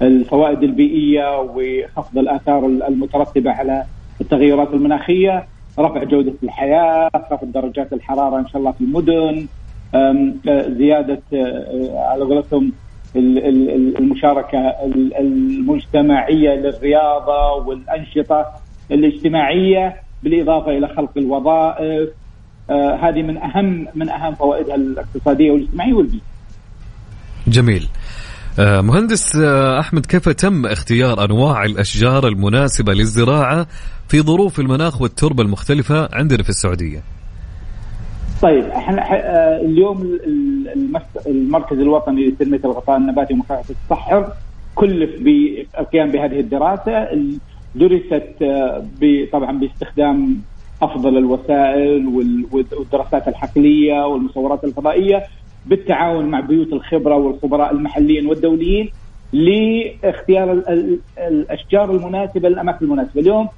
للفوائد 0.00 0.62
البيئية 0.62 1.40
وخفض 1.40 2.18
الآثار 2.18 2.66
المترتبة 2.66 3.50
على 3.50 3.84
التغيرات 4.20 4.68
المناخية 4.74 5.46
رفع 5.78 6.04
جودة 6.04 6.32
الحياة 6.42 7.10
خفض 7.30 7.52
درجات 7.52 7.92
الحرارة 7.92 8.38
إن 8.38 8.48
شاء 8.48 8.56
الله 8.56 8.72
في 8.72 8.80
المدن 8.80 9.46
آه، 9.94 10.68
زيادة 10.68 11.22
آه، 11.34 12.06
على 12.12 12.24
قولتهم 12.24 12.72
ال- 13.16 13.38
ال- 13.38 13.70
ال- 13.70 13.98
المشاركة 13.98 14.58
ال- 14.58 15.14
المجتمعية 15.16 16.50
للرياضة 16.54 17.52
والأنشطة 17.66 18.46
الاجتماعية 18.90 19.96
بالإضافة 20.22 20.78
إلى 20.78 20.88
خلق 20.88 21.10
الوظائف. 21.16 22.08
آه، 22.70 22.94
هذه 22.96 23.22
من 23.22 23.36
أهم 23.36 23.86
من 23.94 24.08
أهم 24.08 24.34
فوائدها 24.34 24.74
الاقتصادية 24.74 25.50
والاجتماعية 25.50 25.92
والبيئية. 25.92 26.22
جميل. 27.48 27.88
مهندس 28.58 29.36
آه، 29.36 29.80
أحمد 29.80 30.06
كيف 30.06 30.28
تم 30.28 30.66
اختيار 30.66 31.24
أنواع 31.24 31.64
الأشجار 31.64 32.26
المناسبة 32.28 32.92
للزراعة 32.92 33.66
في 34.08 34.20
ظروف 34.20 34.60
المناخ 34.60 35.02
والتربة 35.02 35.42
المختلفة 35.42 36.08
عندنا 36.12 36.42
في 36.42 36.48
السعودية؟ 36.50 36.98
طيب 38.42 38.64
إحنا 38.64 39.02
آه، 39.12 39.60
اليوم 39.60 40.18
المركز 41.26 41.78
الوطني 41.78 42.28
لتنمية 42.28 42.60
الغطاء 42.64 42.96
النباتي 42.96 43.34
ومكافحة 43.34 43.64
التصحر 43.70 44.32
كلف 44.74 45.10
بالقيام 45.22 46.10
بهذه 46.10 46.40
الدراسة 46.40 46.92
ال- 46.98 47.38
درست 47.74 48.42
آه، 48.42 48.84
طبعا 49.32 49.58
باستخدام 49.58 50.38
أفضل 50.82 51.18
الوسائل 51.18 52.06
وال- 52.06 52.46
والدراسات 52.52 53.28
الحقلية 53.28 54.06
والمصورات 54.06 54.64
الفضائية 54.64 55.22
بالتعاون 55.66 56.24
مع 56.24 56.40
بيوت 56.40 56.72
الخبرة 56.72 57.14
والخبراء 57.16 57.72
المحليين 57.72 58.26
والدوليين 58.26 58.90
لاختيار 59.32 60.52
ال- 60.52 60.68
ال- 60.68 60.98
الأشجار 61.18 61.90
المناسبة 61.90 62.48
للأماكن 62.48 62.84
المناسبة. 62.84 63.20
اليوم 63.20 63.48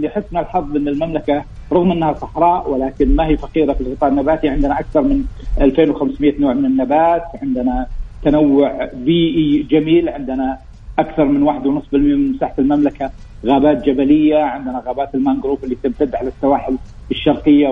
لحسن 0.00 0.36
الحظ 0.38 0.76
ان 0.76 0.88
المملكة 0.88 1.44
رغم 1.72 1.92
أنها 1.92 2.12
صحراء 2.12 2.70
ولكن 2.70 3.16
ما 3.16 3.26
هي 3.26 3.36
فقيرة 3.36 3.72
في 3.72 3.80
الغطاء 3.80 4.10
النباتي 4.10 4.48
عندنا 4.48 4.80
أكثر 4.80 5.02
من 5.02 5.24
2500 5.60 6.40
نوع 6.40 6.52
من 6.52 6.64
النبات 6.64 7.22
عندنا 7.42 7.86
تنوع 8.22 8.88
بيئي 8.94 9.62
جميل 9.62 10.08
عندنا 10.08 10.58
أكثر 10.98 11.24
من 11.24 11.42
1.5% 11.42 11.92
من 11.92 12.32
مساحة 12.32 12.54
المملكة 12.58 13.10
غابات 13.46 13.84
جبلية 13.84 14.36
عندنا 14.38 14.82
غابات 14.86 15.14
المانجروف 15.14 15.64
اللي 15.64 15.74
تمتد 15.74 16.14
على 16.14 16.28
السواحل 16.28 16.78
الشرقية 17.10 17.68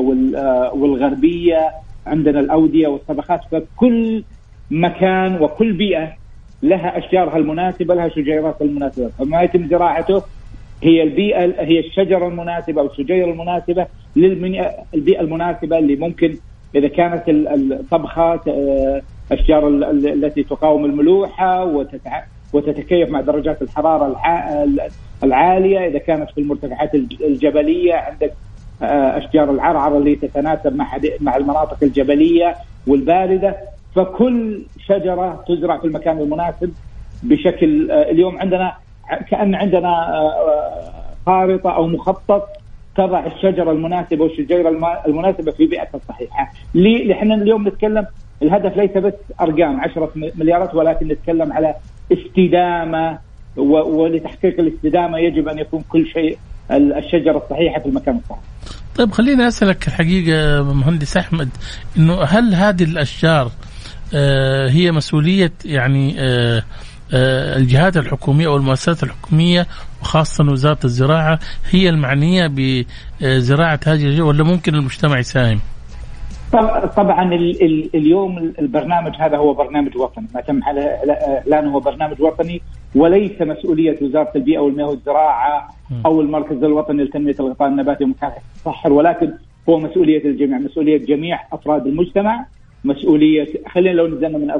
والغربية. 0.74 1.70
عندنا 2.06 2.40
الأودية 2.40 2.88
والطبخات 2.88 3.40
فكل 3.50 4.24
مكان 4.70 5.42
وكل 5.42 5.72
بيئة 5.72 6.12
لها 6.62 6.98
أشجارها 6.98 7.36
المناسبة 7.36 7.94
لها 7.94 8.08
شجيراتها 8.08 8.64
المناسبة. 8.64 9.08
فما 9.18 9.42
يتم 9.42 9.68
زراعته 9.68 10.22
هي 10.82 11.02
البيئة 11.02 11.62
هي 11.62 11.78
الشجرة 11.78 12.28
المناسبة 12.28 12.80
أو 12.80 12.86
الشجيره 12.86 13.30
المناسبة 13.30 13.86
للبيئه 14.16 15.20
المناسبة 15.20 15.78
اللي 15.78 15.96
ممكن 15.96 16.36
إذا 16.74 16.88
كانت 16.88 17.22
الطبخه 17.28 18.40
آه، 18.48 19.02
أشجار 19.32 19.68
التي 19.68 20.42
تقاوم 20.42 20.84
الملوحة 20.84 21.64
وتتكيف 22.52 23.10
مع 23.10 23.20
درجات 23.20 23.62
الحرارة 23.62 24.16
العالية. 25.22 25.86
إذا 25.86 25.98
كانت 25.98 26.30
في 26.30 26.40
المرتفعات 26.40 26.94
الجبلية 27.20 27.94
عندك 27.94 28.32
أشجار 28.82 29.50
العرعر 29.50 29.96
اللي 29.96 30.14
تتناسب 30.16 30.76
مع 30.76 30.98
مع 31.20 31.36
المناطق 31.36 31.76
الجبلية 31.82 32.54
والباردة 32.86 33.56
فكل 33.96 34.62
شجرة 34.86 35.44
تزرع 35.48 35.78
في 35.78 35.84
المكان 35.84 36.18
المناسب 36.18 36.72
بشكل 37.22 37.90
آه، 37.90 38.10
اليوم 38.10 38.38
عندنا 38.38 38.72
كأن 39.30 39.54
عندنا 39.54 40.20
خارطة 41.26 41.70
أو 41.70 41.86
مخطط 41.86 42.48
تضع 42.96 43.26
الشجرة 43.26 43.70
المناسبة 43.70 44.24
والشجيرة 44.24 44.68
المناسبة 45.06 45.52
في 45.52 45.66
بيئتها 45.66 45.96
الصحيحة. 45.96 46.52
ليه؟ 46.74 47.12
إحنا 47.12 47.34
اليوم 47.34 47.68
نتكلم 47.68 48.06
الهدف 48.42 48.76
ليس 48.76 48.90
بس 48.90 49.14
أرقام 49.40 49.80
10 49.80 50.10
مليارات 50.14 50.74
ولكن 50.74 51.08
نتكلم 51.08 51.52
على 51.52 51.74
استدامة 52.12 53.18
ولتحقيق 53.56 54.60
الاستدامة 54.60 55.18
يجب 55.18 55.48
أن 55.48 55.58
يكون 55.58 55.84
كل 55.88 56.06
شيء 56.06 56.38
الشجرة 56.76 57.42
الصحيحة 57.44 57.80
في 57.80 57.86
المكان 57.86 58.16
الصحيح. 58.16 58.40
طيب 58.96 59.12
خليني 59.12 59.48
أسألك 59.48 59.88
الحقيقة 59.88 60.62
مهندس 60.62 61.16
أحمد 61.16 61.48
إنه 61.96 62.22
هل 62.22 62.54
هذه 62.54 62.82
الأشجار 62.82 63.50
آه، 64.14 64.68
هي 64.68 64.92
مسؤولية 64.92 65.52
يعني 65.64 66.14
آه، 66.18 66.62
آه، 67.14 67.56
الجهات 67.56 67.96
الحكومية 67.96 68.46
أو 68.46 68.56
المؤسسات 68.56 69.02
الحكومية 69.02 69.66
وخاصة 70.02 70.44
وزارة 70.44 70.78
الزراعة 70.84 71.38
هي 71.70 71.88
المعنية 71.88 72.46
بزراعة 72.46 73.80
هذه 73.86 74.02
الأشجار 74.02 74.26
ولا 74.26 74.44
ممكن 74.44 74.74
المجتمع 74.74 75.18
يساهم؟ 75.18 75.60
طبعا 76.96 77.34
اليوم 77.94 78.52
البرنامج 78.58 79.12
هذا 79.18 79.36
هو 79.36 79.54
برنامج 79.54 79.96
وطني 79.96 80.26
ما 80.34 80.40
تم 80.40 80.60
اعلانه 80.62 81.74
هو 81.74 81.80
برنامج 81.80 82.20
وطني 82.20 82.62
وليس 82.94 83.42
مسؤولية 83.42 83.98
وزارة 84.02 84.30
البيئة 84.36 84.58
والمياه 84.58 84.86
والزراعة 84.86 85.68
أو 86.06 86.20
المركز 86.20 86.64
الوطني 86.64 87.04
لتنمية 87.04 87.34
الغطاء 87.40 87.68
النباتي 87.68 88.04
ومكافحة 88.04 88.42
الصحر 88.56 88.92
ولكن 88.92 89.32
هو 89.68 89.78
مسؤولية 89.78 90.24
الجميع. 90.24 90.58
مسؤولية 90.58 90.98
جميع 90.98 91.40
أفراد 91.52 91.86
المجتمع. 91.86 92.46
مسؤولية 92.84 93.46
خلينا 93.68 93.94
لو 93.94 94.06
نزلنا 94.06 94.38
من 94.38 94.52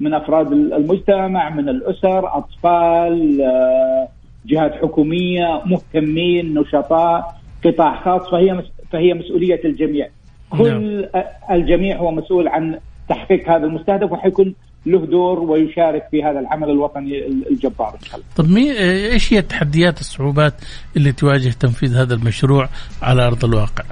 من 0.00 0.14
أفراد 0.14 0.52
المجتمع 0.52 1.50
من 1.50 1.68
الأسر 1.68 2.36
أطفال 2.38 3.42
آه، 3.42 4.08
جهات 4.46 4.74
حكومية 4.74 5.62
مهتمين 5.66 6.54
نشطاء 6.54 7.34
قطاع 7.64 8.00
خاص. 8.00 8.30
فهي 8.30 8.62
فهي 8.90 9.14
مسؤولية 9.14 9.60
الجميع. 9.64 10.08
كل 10.50 11.08
نعم. 11.14 11.24
الجميع 11.50 11.96
هو 11.96 12.10
مسؤول 12.10 12.48
عن 12.48 12.78
تحقيق 13.08 13.50
هذا 13.50 13.66
المستهدف 13.66 14.12
وحيكون 14.12 14.54
له 14.86 15.06
دور 15.06 15.40
ويشارك 15.40 16.08
في 16.10 16.24
هذا 16.24 16.40
العمل 16.40 16.70
الوطني 16.70 17.26
الجبار 17.26 17.94
إن 17.94 18.04
شاء 18.04 18.14
الله. 18.16 18.26
طيب 18.36 18.50
مي 18.50 18.78
إيش 19.12 19.32
هي 19.32 19.38
التحديات 19.38 20.00
الصعوبات 20.00 20.54
اللي 20.96 21.12
تواجه 21.12 21.48
تنفيذ 21.48 21.96
هذا 21.96 22.14
المشروع 22.14 22.68
على 23.02 23.26
أرض 23.26 23.44
الواقع؟ 23.44 23.84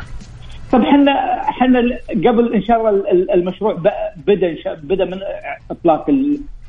طب 0.72 0.80
إحنا 0.80 1.12
إحنا 1.48 1.80
قبل 2.10 2.54
إن 2.54 2.62
شاء 2.62 2.76
الله 2.76 3.04
المشروع 3.34 3.72
بدأ 4.26 4.56
بدأ 4.82 5.04
من 5.04 5.18
إطلاق 5.70 6.06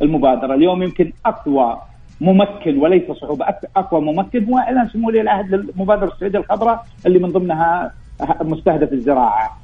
المبادرة، 0.01 0.55
اليوم 0.55 0.83
يمكن 0.83 1.13
أقوى 1.25 1.81
ممكن 2.21 2.77
وليس 2.77 3.11
صعوبة 3.11 3.45
أقوى 3.75 4.01
ممكن 4.01 4.45
هو 4.45 4.57
إعلان 4.57 4.89
سمو 4.89 5.07
ولي 5.07 5.21
العهد 5.21 5.55
للمبادرة 5.55 6.13
السعودية 6.13 6.39
الخضراء 6.39 6.85
اللي 7.05 7.19
من 7.19 7.31
ضمنها 7.31 7.93
مستهدف 8.41 8.93
الزراعة. 8.93 9.57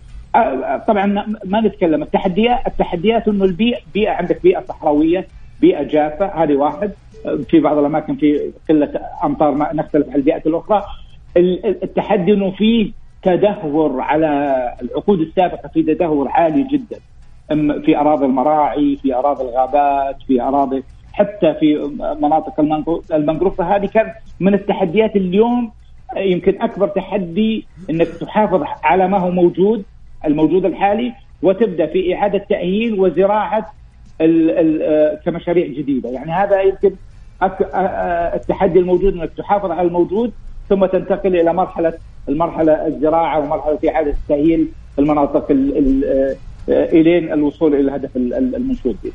طبعا 0.87 1.05
ما 1.45 1.61
نتكلم. 1.61 2.03
التحديات 2.03 2.67
التحديات 2.67 3.27
إنه 3.27 3.45
البيئة 3.45 3.79
بيئة 3.93 4.11
عندك 4.11 4.43
بيئة 4.43 4.61
صحراوية 4.61 5.27
بيئة 5.61 5.83
جافة 5.83 6.25
هذه 6.25 6.55
واحد. 6.55 6.91
في 7.49 7.59
بعض 7.59 7.77
الأماكن 7.77 8.15
في 8.15 8.51
قلة 8.69 8.99
أمطار 9.23 9.51
ما 9.51 9.73
نختلف 9.73 10.09
عن 10.09 10.15
البيئات 10.15 10.47
الأخرى. 10.47 10.83
التحدي 11.37 12.33
إنه 12.33 12.51
في 12.51 12.91
تدهور 13.21 14.01
على 14.01 14.27
العقود 14.81 15.19
السابقة 15.19 15.67
في 15.73 15.83
تدهور 15.83 16.27
عالي 16.27 16.63
جدا. 16.63 16.99
في 17.81 17.97
أراضي 17.97 18.25
المراعي 18.25 18.95
في 19.01 19.15
أراضي 19.15 19.43
الغابات 19.43 20.15
في 20.27 20.41
أراضي 20.41 20.83
حتى 21.13 21.53
في 21.53 21.91
مناطق 22.21 22.59
المنغروف 23.13 23.57
فهذه 23.57 23.85
كانت 23.85 24.13
من 24.39 24.53
التحديات 24.53 25.15
اليوم. 25.15 25.71
يمكن 26.17 26.61
أكبر 26.61 26.87
تحدي 26.87 27.65
إنك 27.89 28.07
تحافظ 28.07 28.63
على 28.83 29.07
ما 29.07 29.17
هو 29.17 29.31
موجود. 29.31 29.83
الموجود 30.25 30.65
الحالي 30.65 31.13
وتبدأ 31.41 31.85
في 31.85 32.15
إعادة 32.15 32.45
تأهيل 32.49 32.99
وزراعة 32.99 33.73
ال 34.21 34.51
ال 34.51 34.81
آه، 34.81 35.19
كمشاريع 35.25 35.67
جديدة. 35.67 36.09
يعني 36.09 36.31
هذا 36.31 36.61
يمكن 36.61 36.91
آه، 37.41 37.45
آه، 37.45 38.35
التحدي 38.35 38.79
الموجود 38.79 39.13
إنك 39.13 39.31
تحافظ 39.37 39.71
على 39.71 39.87
الموجود 39.87 40.31
ثم 40.69 40.85
تنتقل 40.85 41.35
إلى 41.35 41.53
مرحلة 41.53 41.93
المرحله 42.29 42.87
الزراعة 42.87 43.39
ومرحلة 43.39 43.79
إعادة 43.89 44.11
التاهيل 44.11 44.67
المناطق 44.99 45.51
إلين 46.69 47.33
الوصول 47.33 47.73
إلى 47.73 47.81
الهدف 47.81 48.15
المنشود 48.15 48.95
به. 49.03 49.11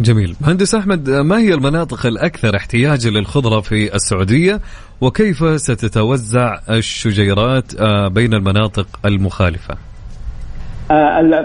جميل. 0.00 0.34
مهندس 0.40 0.74
أحمد 0.74 1.10
ما 1.10 1.38
هي 1.38 1.54
المناطق 1.54 2.06
الأكثر 2.06 2.56
احتياجا 2.56 3.10
للخضرة 3.10 3.60
في 3.60 3.94
السعودية؟ 3.94 4.60
وكيف 5.00 5.60
ستتوزع 5.60 6.58
الشجيرات 6.70 7.82
بين 8.12 8.34
المناطق 8.34 8.86
المخالفة؟ 9.06 9.74
آه 9.74 9.97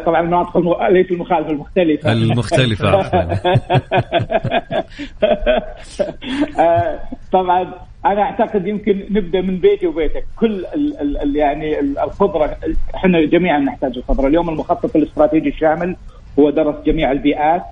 طبعا 0.06 0.22
المناطق 0.22 0.58
الم... 0.58 0.74
ليس 0.94 1.12
المخالفة 1.12 1.52
المختلفة. 1.52 2.12
المختلفة 2.12 2.90
آه 6.60 7.00
طبعا 7.32 7.74
أنا 8.06 8.22
أعتقد 8.22 8.68
يمكن 8.68 9.06
نبدأ 9.10 9.42
من 9.42 9.58
بيتي 9.60 9.88
وبيتك. 9.88 10.26
كل 10.36 10.66
ال 10.76 11.18
ال 11.22 11.36
يعني 11.36 11.80
الخضرة 11.80 12.58
إحنا 12.96 13.22
جميعا 13.22 13.60
نحتاج 13.60 13.98
الخضرة. 13.98 14.28
اليوم 14.28 14.50
المخطط 14.50 14.96
الاستراتيجي 14.96 15.50
الشامل 15.50 15.96
هو 16.40 16.50
درس 16.50 16.76
جميع 16.86 17.12
البيئات 17.12 17.64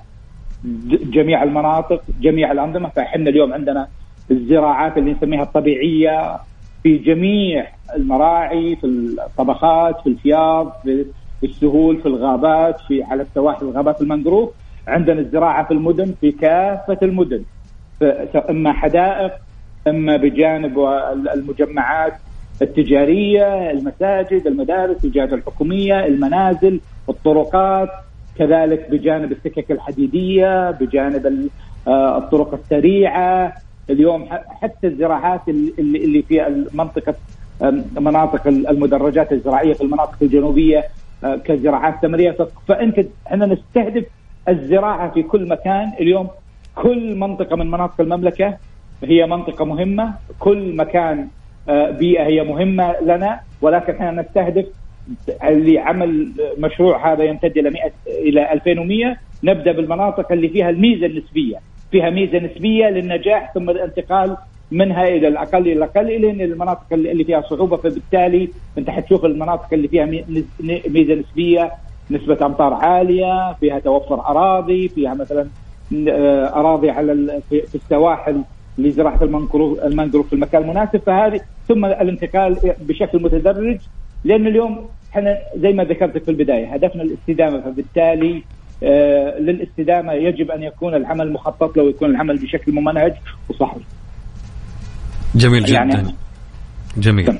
جميع 1.13 1.43
المناطق 1.43 2.01
جميع 2.21 2.51
الأنظمة. 2.51 2.89
فإحنا 2.89 3.29
اليوم 3.29 3.53
عندنا 3.53 3.87
الزراعات 4.31 4.97
اللي 4.97 5.11
نسميها 5.11 5.43
الطبيعية 5.43 6.39
في 6.83 6.97
جميع 6.97 7.67
المراعي 7.95 8.75
في 8.75 8.87
الطبخات 8.87 10.01
في 10.01 10.09
الفياض 10.09 10.73
في 10.83 11.03
في 11.03 11.09
السهول 11.43 12.01
في 12.01 12.05
الغابات 12.05 12.79
في 12.87 13.03
على 13.03 13.21
السواحل 13.21 13.65
الغابات 13.65 14.01
المنجروف 14.01 14.49
عندنا 14.87 15.19
الزراعة 15.21 15.67
في 15.67 15.73
المدن 15.73 16.13
في 16.21 16.31
كافة 16.31 16.97
المدن. 17.03 17.43
إما 18.49 18.73
حدائق 18.73 19.31
إما 19.87 20.17
بجانب 20.17 20.79
المجمعات 21.35 22.13
التجارية، 22.61 23.71
المساجد، 23.71 24.47
المدارس، 24.47 25.05
الجهات 25.05 25.33
الحكومية، 25.33 26.05
المنازل، 26.05 26.81
الطرقات، 27.09 27.89
كذلك 28.35 28.91
بجانب 28.91 29.31
السكك 29.31 29.71
الحديدية، 29.71 30.71
بجانب 30.71 31.49
آه، 31.87 32.17
الطرق 32.17 32.53
السريعة، 32.53 33.53
اليوم 33.89 34.25
حتى 34.61 34.87
الزراعات 34.87 35.41
اللي 35.47 36.21
في 36.21 36.65
منطقه 36.73 37.15
مناطق 37.99 38.47
المدرجات 38.47 39.31
الزراعية 39.31 39.73
في 39.73 39.81
المناطق 39.81 40.15
الجنوبية 40.21 40.83
كزراعات 41.23 41.95
ثمريه 42.01 42.37
فأنت 42.67 43.05
إحنا 43.27 43.45
نستهدف 43.45 44.05
الزراعة 44.49 45.11
في 45.13 45.23
كل 45.23 45.47
مكان. 45.47 45.91
اليوم 45.99 46.27
كل 46.75 47.15
منطقة 47.15 47.55
من 47.55 47.71
مناطق 47.71 48.01
المملكة 48.01 48.57
هي 49.03 49.25
منطقة 49.25 49.65
مهمة. 49.65 50.13
كل 50.39 50.75
مكان 50.75 51.27
آه، 51.69 51.89
بيئة 51.91 52.23
هي 52.23 52.43
مهمة 52.43 52.95
لنا. 53.01 53.39
ولكن 53.61 53.93
إحنا 53.93 54.11
نستهدف 54.11 54.65
لعمل 55.43 56.31
مشروع 56.57 57.13
هذا 57.13 57.23
يمتد 57.23 57.57
إلى 57.57 57.69
100 57.69 57.81
إلى 58.07 58.53
2100 58.53 59.17
نبدأ 59.43 59.71
بالمناطق 59.71 60.31
اللي 60.31 60.49
فيها 60.49 60.69
الميزة 60.69 61.05
النسبية. 61.05 61.57
فيها 61.91 62.09
ميزة 62.09 62.39
نسبية 62.39 62.85
للنجاح 62.89 63.53
ثم 63.53 63.69
الانتقال 63.69 64.37
منها 64.71 65.07
إلى 65.07 65.27
الأقل 65.27 65.59
إلى 65.59 65.73
الأقل 65.73 66.07
إلى 66.07 66.43
المناطق 66.45 66.85
اللي 66.93 67.23
فيها 67.23 67.41
صعوبة. 67.41 67.77
فبالتالي 67.77 68.49
انت 68.77 68.89
حتشوف 68.89 69.25
المناطق 69.25 69.73
اللي 69.73 69.87
فيها 69.87 70.05
ميزة 70.87 71.13
نسبية 71.13 71.71
نسبة 72.11 72.45
أمطار 72.45 72.73
عالية 72.73 73.53
فيها 73.53 73.79
توفر 73.79 74.19
أراضي 74.25 74.87
فيها 74.87 75.13
مثلا 75.13 75.47
آه، 76.09 76.45
أراضي 76.45 76.89
على 76.89 77.41
في 77.49 77.75
السواحل 77.75 78.41
لزراعة 78.77 79.23
المنجروف 79.23 79.79
المنجروف 79.83 80.27
في 80.27 80.33
المكان 80.33 80.61
المناسب. 80.61 80.99
فهذه 81.05 81.41
ثم 81.67 81.85
الانتقال 81.85 82.57
بشكل 82.81 83.21
متدرج 83.23 83.77
لأن 84.23 84.47
اليوم 84.47 84.85
إحنا 85.11 85.37
زي 85.55 85.73
ما 85.73 85.83
ذكرت 85.83 86.17
في 86.17 86.31
البداية 86.31 86.73
هدفنا 86.73 87.03
الاستدامة. 87.03 87.61
فبالتالي 87.61 88.43
آه 88.83 89.39
للاستدامة 89.39 90.13
يجب 90.13 90.51
أن 90.51 90.63
يكون 90.63 90.95
العمل 90.95 91.31
مخطط 91.31 91.77
له 91.77 91.83
ويكون 91.83 92.09
العمل 92.09 92.37
بشكل 92.37 92.71
ممنهج 92.71 93.13
وصحي. 93.49 93.79
جميل 95.35 95.65
جدا. 95.65 95.73
يعني 95.73 96.15
جميل. 96.97 97.39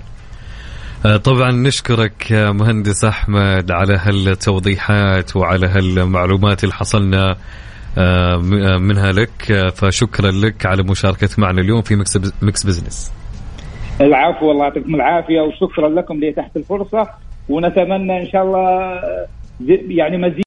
آه، 1.06 1.18
طبعا 1.18 1.52
نشكرك 1.52 2.32
مهندس 2.32 3.06
أحمد 3.06 3.72
على 3.72 3.98
هالتوضيحات 3.98 5.36
وعلى 5.36 5.68
هالمعلومات 5.68 6.64
اللي 6.64 6.76
حصلنا 6.76 7.36
آه، 7.98 8.38
منها 8.78 9.12
لك. 9.12 9.72
فشكرا 9.76 10.32
لك 10.32 10.66
على 10.66 10.84
مشاركتك 10.84 11.40
معنا 11.40 11.62
اليوم 11.62 11.82
في 11.82 11.96
Mix 12.42 12.66
Business. 12.66 13.12
العفو 14.02 14.46
والله 14.46 14.64
يعطيكم 14.64 14.96
العافية 14.96 15.42
وشكرا 15.42 15.90
لكم 15.90 16.20
لإتاحة 16.20 16.52
الفرصة. 16.56 17.10
ونتمنى 17.50 18.22
إن 18.22 18.28
شاء 18.32 18.44
الله 18.44 18.60
يعني 19.88 20.18
مزيد. 20.18 20.44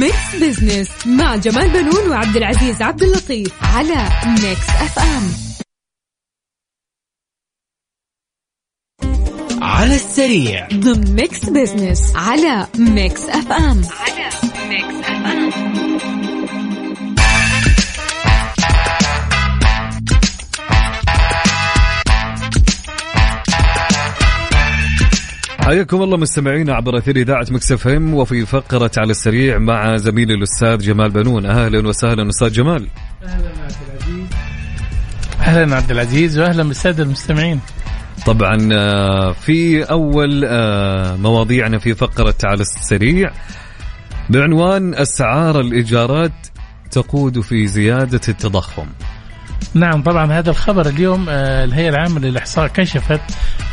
Mix 0.00 0.36
Business 0.36 1.06
مع 1.06 1.36
جمال 1.36 1.68
بنون 1.68 2.10
وعبد 2.10 2.36
العزيز 2.36 2.82
عبد 2.82 3.02
اللطيف 3.02 3.76
على 3.76 4.08
Mix 4.26 4.68
FM. 4.70 5.49
على 9.62 9.94
السريع. 9.94 10.68
ضمن 10.74 11.14
Mix 11.14 11.48
Business 11.48 12.12
على 12.16 12.66
Mix 12.78 13.20
FM 13.28 13.82
على 14.00 14.30
Mix 14.68 14.94
FM 15.04 15.50
حياكم 25.60 26.02
الله 26.02 26.16
مستمعينا 26.16 26.74
عبر 26.74 26.98
أثير 26.98 27.16
إذاعة 27.16 27.46
مكسف 27.50 27.88
ام 27.88 28.14
وفي 28.14 28.46
فقرة 28.46 28.90
على 28.98 29.10
السريع 29.10 29.58
مع 29.58 29.96
زميلي 29.96 30.34
الأستاذ 30.34 30.78
جمال 30.78 31.10
بنون. 31.10 31.46
أهلا 31.46 31.88
وسهلا 31.88 32.28
أستاذ 32.28 32.52
جمال. 32.52 32.88
أهلا 33.22 33.48
عبد 33.48 33.76
العزيز. 33.88 34.26
أهلا 35.40 35.76
عبد 35.76 35.90
العزيز 35.90 36.38
واهلا 36.38 36.62
بالساده 36.62 37.02
المستمعين 37.02 37.60
طبعا 38.26 38.68
آه، 38.72 39.32
في 39.32 39.82
أول 39.82 40.44
آه، 40.44 41.16
مواضيعنا 41.16 41.78
في 41.78 41.94
فقرة 41.94 42.34
على 42.44 42.60
السريع 42.60 43.30
بعنوان 44.30 44.94
أسعار 44.94 45.60
الإيجارات 45.60 46.32
تقود 46.90 47.40
في 47.40 47.66
زيادة 47.66 48.20
التضخم. 48.28 48.86
نعم 49.74 50.02
طبعا 50.02 50.32
هذا 50.32 50.50
الخبر 50.50 50.88
اليوم 50.88 51.26
آه، 51.28 51.64
الهيئة 51.64 51.88
العامة 51.88 52.20
للإحصاء 52.20 52.66
كشفت 52.66 53.20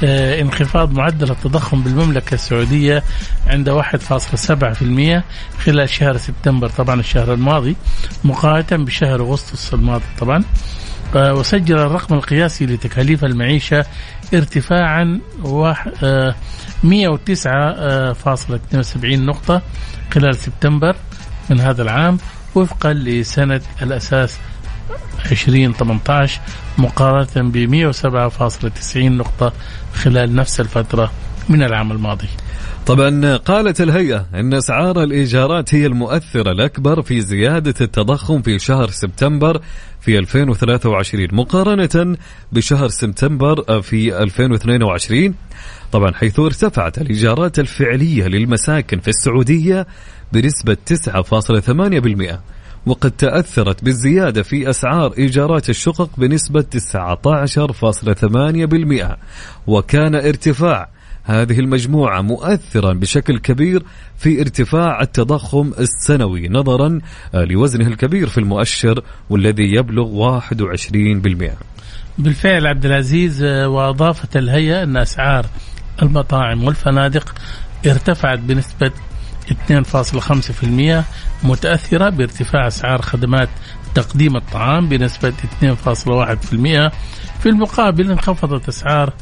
انخفاض 0.04 0.92
معدل 0.92 1.32
التضخم 1.32 1.84
بالمملكة 1.84 2.34
السعودية 2.34 3.04
عند 3.48 3.70
1.7% 3.70 5.24
خلال 5.60 5.90
شهر 5.90 6.18
سبتمبر 6.18 6.70
طبعا 6.70 7.00
الشهر 7.00 7.34
الماضي 7.34 7.76
مقارنة 8.24 8.86
بشهر 8.86 9.22
أغسطس 9.22 9.74
الماضي 9.74 10.04
طبعا. 10.20 10.44
وسجل 11.16 11.78
الرقم 11.78 12.16
القياسي 12.16 12.66
لتكاليف 12.66 13.26
المعيشة 13.26 13.86
ارتفاعا 14.34 15.20
109.72 15.44 16.88
نقطة 19.06 19.62
خلال 20.14 20.36
سبتمبر 20.36 20.96
من 21.50 21.60
هذا 21.60 21.82
العام 21.82 22.18
وفقا 22.56 22.94
لسنة 22.94 23.62
الأساس 23.82 24.38
2018 25.32 26.42
مقارنة 26.78 27.50
ب 27.52 27.92
107.90 27.94 28.98
نقطة 28.98 29.54
خلال 29.94 30.36
نفس 30.36 30.60
الفترة 30.60 31.12
من 31.50 31.64
العام 31.64 31.92
الماضي. 31.92 32.30
طبعا 32.88 33.38
قالت 33.38 33.82
الهيئة 33.82 34.26
أن 34.34 34.54
أسعار 34.54 35.04
الإيجارات 35.04 35.76
هي 35.76 35.86
المؤثرة 35.86 36.52
الأكبر 36.52 37.02
في 37.02 37.22
زيادة 37.22 37.74
التضخم 37.82 38.42
في 38.42 38.60
شهر 38.60 38.90
سبتمبر 38.90 39.62
في 40.02 40.20
2023 40.20 41.28
مقارنة 41.32 42.18
بشهر 42.52 42.88
سبتمبر 42.88 43.82
في 43.82 44.24
2022 44.24 45.34
طبعا 45.92 46.14
حيث 46.14 46.40
ارتفعت 46.40 46.98
الإيجارات 46.98 47.60
الفعلية 47.60 48.28
للمساكن 48.28 49.00
في 49.00 49.08
السعودية 49.08 49.88
بنسبة 50.34 50.78
9.8% 52.34 52.36
وقد 52.86 53.12
تأثرت 53.12 53.84
بالزيادة 53.84 54.44
في 54.44 54.70
أسعار 54.70 55.14
إيجارات 55.18 55.70
الشقق 55.70 56.10
بنسبة 56.18 56.62
19.8% 56.62 56.66
وكان 59.68 60.16
ارتفاع 60.16 60.97
هذه 61.28 61.60
المجموعة 61.60 62.22
مؤثرا 62.22 62.94
بشكل 62.94 63.40
كبير 63.40 63.84
في 64.18 64.42
ارتفاع 64.42 65.02
التضخم 65.02 65.74
السنوي 65.80 66.48
نظرا 66.50 67.00
لوزنه 67.34 67.88
الكبير 67.88 68.28
في 68.28 68.38
المؤشر 68.38 69.04
والذي 69.30 69.74
يبلغ 69.74 70.40
21% 70.40 71.52
بالفعل 72.18 72.68
عبد 72.68 72.86
العزيز 72.86 73.44
وأضافت 73.44 74.38
الهيئة 74.38 74.84
أن 74.84 74.98
أسعار 74.98 75.46
المطاعم 76.02 76.64
والفنادق 76.64 77.36
ارتفعت 77.86 78.40
بنسبة 78.40 78.92
2.5% 79.48 81.04
متأثرة 81.44 82.10
بارتفاع 82.10 82.68
أسعار 82.68 83.02
خدمات 83.02 83.50
تقديم 83.96 84.36
الطعام 84.36 84.90
بنسبة 84.90 85.34
2.1% 85.62 86.92
في 87.40 87.46
المقابل 87.46 88.12
انخفضت 88.12 88.68
أسعار 88.68 89.14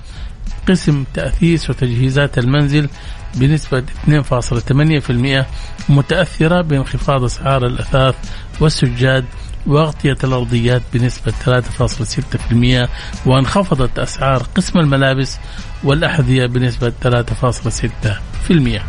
قسم 0.68 1.04
تأثيث 1.14 1.70
وتجهيزات 1.70 2.38
المنزل 2.38 2.90
بنسبة 3.36 3.84
2.8% 4.08 5.46
متأثرة 5.90 6.62
بانخفاض 6.62 7.24
أسعار 7.24 7.66
الأثاث 7.66 8.16
والسجاد 8.60 9.26
وأغطية 9.68 10.18
الأرضيات 10.24 10.82
بنسبة 10.94 11.34
3.6% 11.46 12.90
وانخفضت 13.26 14.00
أسعار 14.00 14.44
قسم 14.56 14.80
الملابس 14.80 15.38
والأحذية 15.84 16.46
بنسبة 16.46 16.94
3.6%. 17.04 18.82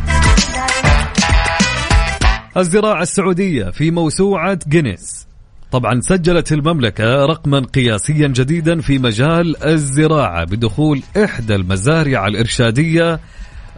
الزراعة 2.57 3.01
السعودية 3.01 3.69
في 3.69 3.91
موسوعة 3.91 4.59
جينيس 4.67 5.16
طبعا 5.71 5.99
سجلت 6.01 6.51
المملكة 6.51 7.25
رقما 7.25 7.59
قياسيا 7.59 8.27
جديدا 8.27 8.81
في 8.81 8.99
مجال 8.99 9.63
الزراعة 9.63 10.45
بدخول 10.45 11.01
إحدى 11.23 11.55
المزارع 11.55 12.27
الإرشادية 12.27 13.19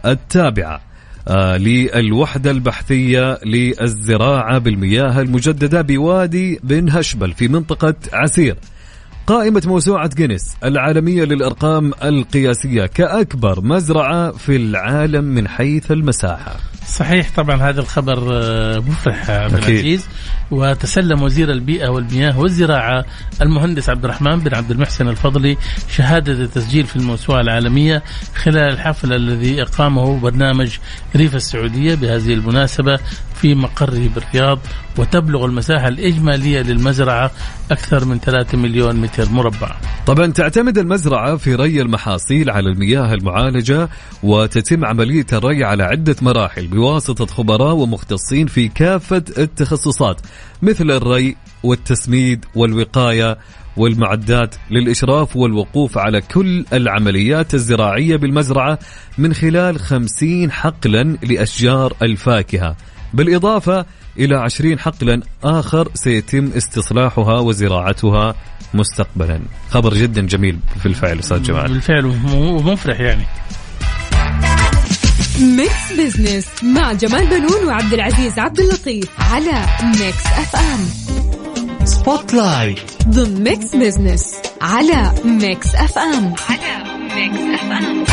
التابعة 0.06 0.80
آه 1.28 1.56
للوحدة 1.56 2.50
البحثية 2.50 3.38
للزراعة 3.44 4.58
بالمياه 4.58 5.20
المجددة 5.20 5.82
بوادي 5.82 6.60
بن 6.62 6.90
هشبل 6.90 7.32
في 7.32 7.48
منطقة 7.48 7.94
عسير. 8.12 8.56
قائمة 9.26 9.62
موسوعة 9.66 10.10
جينيس 10.16 10.56
العالمية 10.64 11.24
للأرقام 11.24 11.92
القياسية 12.04 12.86
كأكبر 12.86 13.60
مزرعة 13.60 14.30
في 14.30 14.56
العالم 14.56 15.24
من 15.24 15.48
حيث 15.48 15.92
المساحة. 15.92 16.69
صحيح 16.90 17.30
طبعا 17.36 17.56
هذا 17.56 17.80
الخبر 17.80 18.28
آه، 18.32 18.78
مفرح 18.78 19.30
عبد 19.30 19.54
العزيز. 19.54 20.08
وتسلم 20.50 21.22
وزير 21.22 21.50
البيئة 21.52 21.88
والمياه 21.88 22.38
والزراعة 22.38 23.04
المهندس 23.42 23.88
عبد 23.88 24.04
الرحمن 24.04 24.40
بن 24.40 24.54
عبد 24.54 24.70
المحسن 24.70 25.08
الفضلي 25.08 25.56
شهادة 25.88 26.32
التسجيل 26.32 26.86
في 26.86 26.96
الموسوعة 26.96 27.40
العالمية 27.40 28.02
خلال 28.34 28.72
الحفل 28.72 29.12
الذي 29.12 29.62
أقامه 29.62 30.20
برنامج 30.20 30.78
ريف 31.16 31.34
السعودية 31.34 31.94
بهذه 31.94 32.34
المناسبة. 32.34 32.98
في 33.40 33.54
مقره 33.54 34.08
بالرياض 34.14 34.58
وتبلغ 34.98 35.44
المساحة 35.44 35.88
الإجمالية 35.88 36.62
للمزرعة 36.62 37.30
أكثر 37.70 38.04
من 38.04 38.18
3 38.18 38.58
مليون 38.58 38.96
متر 38.96 39.28
مربع. 39.30 39.76
طبعا 40.06 40.26
تعتمد 40.26 40.78
المزرعة 40.78 41.36
في 41.36 41.54
ري 41.54 41.80
المحاصيل 41.80 42.50
على 42.50 42.68
المياه 42.70 43.14
المعالجة 43.14 43.88
وتتم 44.22 44.84
عملية 44.84 45.26
الري 45.32 45.64
على 45.64 45.82
عدة 45.82 46.16
مراحل 46.22 46.66
بواسطة 46.66 47.26
خبراء 47.26 47.74
ومختصين 47.74 48.46
في 48.46 48.68
كافة 48.68 49.24
التخصصات 49.38 50.20
مثل 50.62 50.90
الري 50.90 51.36
والتسميد 51.62 52.44
والوقاية 52.54 53.38
والمعدات 53.76 54.54
للإشراف 54.70 55.36
والوقوف 55.36 55.98
على 55.98 56.20
كل 56.20 56.64
العمليات 56.72 57.54
الزراعية 57.54 58.16
بالمزرعة 58.16 58.78
من 59.18 59.34
خلال 59.34 59.78
خمسين 59.78 60.52
حقلا 60.52 61.02
لأشجار 61.22 61.96
الفاكهة. 62.02 62.76
بالإضافة 63.14 63.86
إلى 64.18 64.36
عشرين 64.36 64.78
حقلا 64.78 65.22
آخر 65.44 65.88
سيتم 65.94 66.50
استصلاحها 66.56 67.38
وزراعتها 67.40 68.34
مستقبلا. 68.74 69.40
خبر 69.70 69.94
جدا 69.94 70.20
جميل 70.26 70.58
بالفعل 70.80 71.18
أستاذ 71.18 71.42
جمال. 71.42 71.68
بالفعل 71.72 72.04
ومفرح 72.34 73.00
يعني. 73.00 73.24
Mix 75.40 75.92
Business 75.98 76.46
مع 76.62 76.92
جمال 76.92 77.26
بنون 77.26 77.66
وعبد 77.66 77.92
العزيز 77.92 78.38
عبد 78.38 78.60
اللطيف 78.60 79.08
على 79.18 79.66
Mix 79.84 80.26
FM. 80.26 80.88
Spotlight 81.84 82.80
ضمن 83.08 83.44
Mix 83.44 83.76
Business 83.76 84.34
على 84.62 85.12
Mix 85.24 85.74
FM. 85.74 86.34
على 86.50 86.84
Mix 87.14 87.60
FM. 87.60 88.04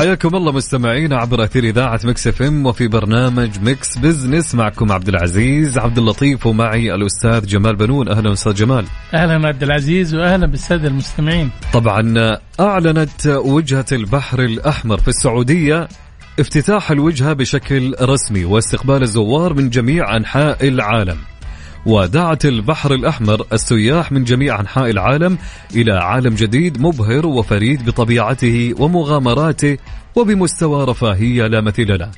حياكم 0.00 0.36
الله 0.36 0.52
مستمعين 0.52 1.12
عبر 1.12 1.44
أثير 1.44 1.64
إذاعة 1.64 2.00
Mix 2.04 2.26
FM 2.26 2.66
وفي 2.66 2.88
برنامج 2.88 3.50
Mix 3.62 3.98
Business 3.98 4.54
معكم 4.54 4.92
عبد 4.92 5.08
العزيز. 5.08 5.78
عبد 5.78 5.98
اللطيف 5.98 6.46
ومعي 6.46 6.94
الأستاذ 6.94 7.46
جمال 7.46 7.76
بنون. 7.76 8.08
أهلا 8.08 8.32
أستاذ 8.32 8.54
جمال. 8.54 8.84
أهلا 9.14 9.48
عبد 9.48 9.62
العزيز 9.62 10.14
وأهلا 10.14 10.46
بالسادة 10.46 10.88
المستمعين. 10.88 11.50
طبعا 11.72 12.36
أعلنت 12.60 13.26
وجهة 13.26 13.86
البحر 13.92 14.42
الأحمر 14.42 14.98
في 14.98 15.08
السعودية 15.08 15.88
افتتاح 16.40 16.90
الوجهة 16.90 17.32
بشكل 17.32 17.94
رسمي 18.02 18.44
واستقبال 18.44 19.02
الزوار 19.02 19.54
من 19.54 19.70
جميع 19.70 20.16
أنحاء 20.16 20.68
العالم. 20.68 21.18
ودعت 21.86 22.44
البحر 22.44 22.94
الأحمر 22.94 23.46
السياح 23.52 24.12
من 24.12 24.24
جميع 24.24 24.60
أنحاء 24.60 24.90
العالم 24.90 25.38
إلى 25.74 25.92
عالم 25.92 26.34
جديد 26.34 26.80
مبهر 26.80 27.26
وفريد 27.26 27.84
بطبيعته 27.84 28.74
ومغامراته 28.78 29.78
وبمستوى 30.16 30.84
رفاهية 30.84 31.46
لا 31.46 31.60
مثيل 31.60 31.98
له. 31.98 32.10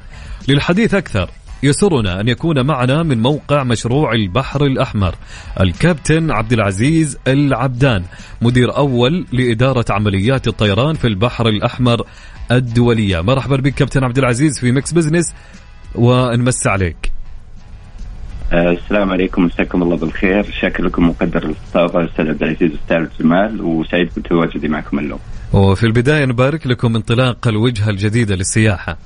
للحديث 0.48 0.94
أكثر 0.94 1.30
يسرنا 1.62 2.20
أن 2.20 2.28
يكون 2.28 2.66
معنا 2.66 3.02
من 3.02 3.22
موقع 3.22 3.64
مشروع 3.64 4.12
البحر 4.12 4.66
الأحمر 4.66 5.14
الكابتن 5.60 6.30
عبد 6.30 6.52
العزيز 6.52 7.18
العبدان 7.28 8.04
مدير 8.42 8.76
أول 8.76 9.26
لإدارة 9.32 9.84
عمليات 9.90 10.48
الطيران 10.48 10.94
في 10.94 11.06
البحر 11.06 11.48
الأحمر 11.48 12.06
الدولية. 12.50 13.20
مرحبا 13.20 13.56
بك 13.56 13.74
كابتن 13.74 14.04
عبد 14.04 14.18
العزيز 14.18 14.58
في 14.58 14.72
Mix 14.72 14.92
Business 14.92 15.34
ونمسي 15.94 16.66
عليك. 16.66 17.11
السلام 18.52 19.10
عليكم 19.10 19.44
مساكم 19.44 19.82
الله 19.82 19.96
بالخير 19.96 20.44
شاكر 20.60 20.84
لكم 20.84 21.08
مقدر 21.08 21.42
الاستضافة 21.42 22.04
أستاذ 22.04 22.28
عبد 22.28 22.42
العزيز 22.42 22.70
واستاذ 22.72 23.06
جمال 23.20 23.60
وسعيد 23.62 24.10
بتواجدي 24.16 24.68
معكم 24.68 24.98
اليوم. 24.98 25.18
وفي 25.52 25.86
البداية 25.86 26.24
نبارك 26.24 26.66
لكم 26.66 26.96
انطلاق 26.96 27.48
الوجهة 27.48 27.90
الجديدة 27.90 28.34
للسياحة. 28.34 28.96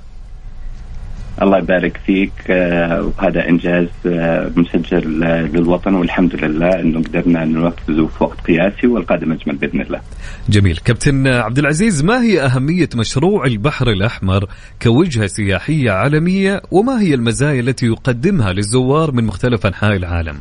الله 1.42 1.58
يبارك 1.58 2.00
فيك 2.06 2.32
آه، 2.50 3.12
وهذا 3.18 3.48
إنجاز 3.48 3.88
آه، 4.06 4.50
مسجل 4.56 5.20
للوطن 5.54 5.94
والحمد 5.94 6.44
لله 6.44 6.80
إنه 6.80 7.02
قدرنا 7.02 7.44
ننفذه 7.44 8.06
في 8.06 8.24
وقت 8.24 8.40
قياسي 8.40 8.86
والقادم 8.86 9.32
أجمل 9.32 9.56
بإذن 9.56 9.80
الله. 9.80 10.00
جميل، 10.48 10.76
كابتن 10.76 11.26
عبد 11.26 11.58
العزيز 11.58 12.04
ما 12.04 12.22
هي 12.22 12.40
أهمية 12.40 12.88
مشروع 12.94 13.46
البحر 13.46 13.90
الأحمر 13.90 14.48
كوجهة 14.82 15.26
سياحية 15.26 15.90
عالمية 15.90 16.62
وما 16.70 17.00
هي 17.00 17.14
المزايا 17.14 17.60
التي 17.60 17.86
يقدمها 17.86 18.52
للزوار 18.52 19.12
من 19.12 19.24
مختلف 19.24 19.66
أنحاء 19.66 19.96
العالم؟ 19.96 20.36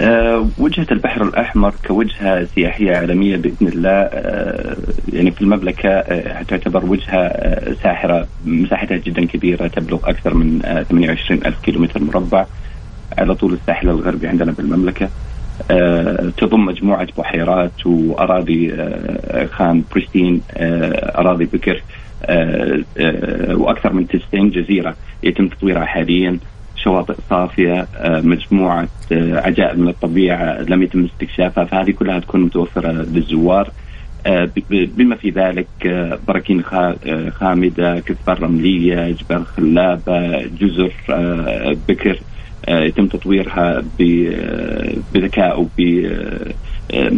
أه 0.00 0.48
وجهة 0.58 0.86
البحر 0.92 1.22
الأحمر 1.22 1.74
كوجهة 1.86 2.44
سياحية 2.44 2.96
عالمية 2.96 3.36
بإذن 3.36 3.68
الله 3.68 3.90
أه 3.90 4.76
يعني 5.12 5.30
في 5.30 5.42
المملكة 5.42 5.88
أه 5.88 6.42
تعتبر 6.42 6.86
وجهة 6.86 7.28
ساحرة 7.74 8.28
مساحتها 8.44 8.96
جدا 8.96 9.26
كبيرة 9.26 9.66
تبلغ 9.66 10.10
أكثر 10.10 10.34
من 10.34 10.60
أه 10.64 10.82
28 10.82 11.40
ألف 11.46 11.60
كيلومتر 11.60 12.02
مربع 12.04 12.46
على 13.18 13.34
طول 13.34 13.52
الساحل 13.52 13.88
الغربي 13.88 14.28
عندنا 14.28 14.52
بالمملكة. 14.52 15.08
تضم 16.36 16.64
مجموعة 16.64 17.08
بحيرات 17.18 17.86
وأراضي 17.86 18.74
خان 19.52 19.84
بريستين 19.92 20.40
أراضي 21.18 21.44
بكر 21.44 21.82
وأكثر 23.54 23.92
من 23.92 24.06
90 24.06 24.50
جزيرة 24.50 24.96
يتم 25.22 25.48
تطويرها 25.48 25.84
حاليا. 25.84 26.38
شواطئ 26.84 27.14
صافية 27.30 27.86
مجموعة 28.04 28.88
عجائب 29.12 29.78
من 29.78 29.88
الطبيعة 29.88 30.60
لم 30.62 30.82
يتم 30.82 31.04
استكشافها 31.04 31.64
فهذه 31.64 31.90
كلها 31.90 32.18
تكون 32.18 32.40
متوفرة 32.40 32.92
للزوار 32.92 33.70
بما 34.70 35.16
في 35.16 35.30
ذلك 35.30 35.68
براكين 36.28 36.62
خامدة 37.30 37.98
كثبان 37.98 38.36
رملية 38.36 39.10
جبال 39.10 39.46
خلابة 39.46 40.46
جزر 40.46 40.92
بكر 41.88 42.18
يتم 42.68 43.06
تطويرها 43.06 43.82
بذكاء 45.14 45.60
وب 45.60 45.70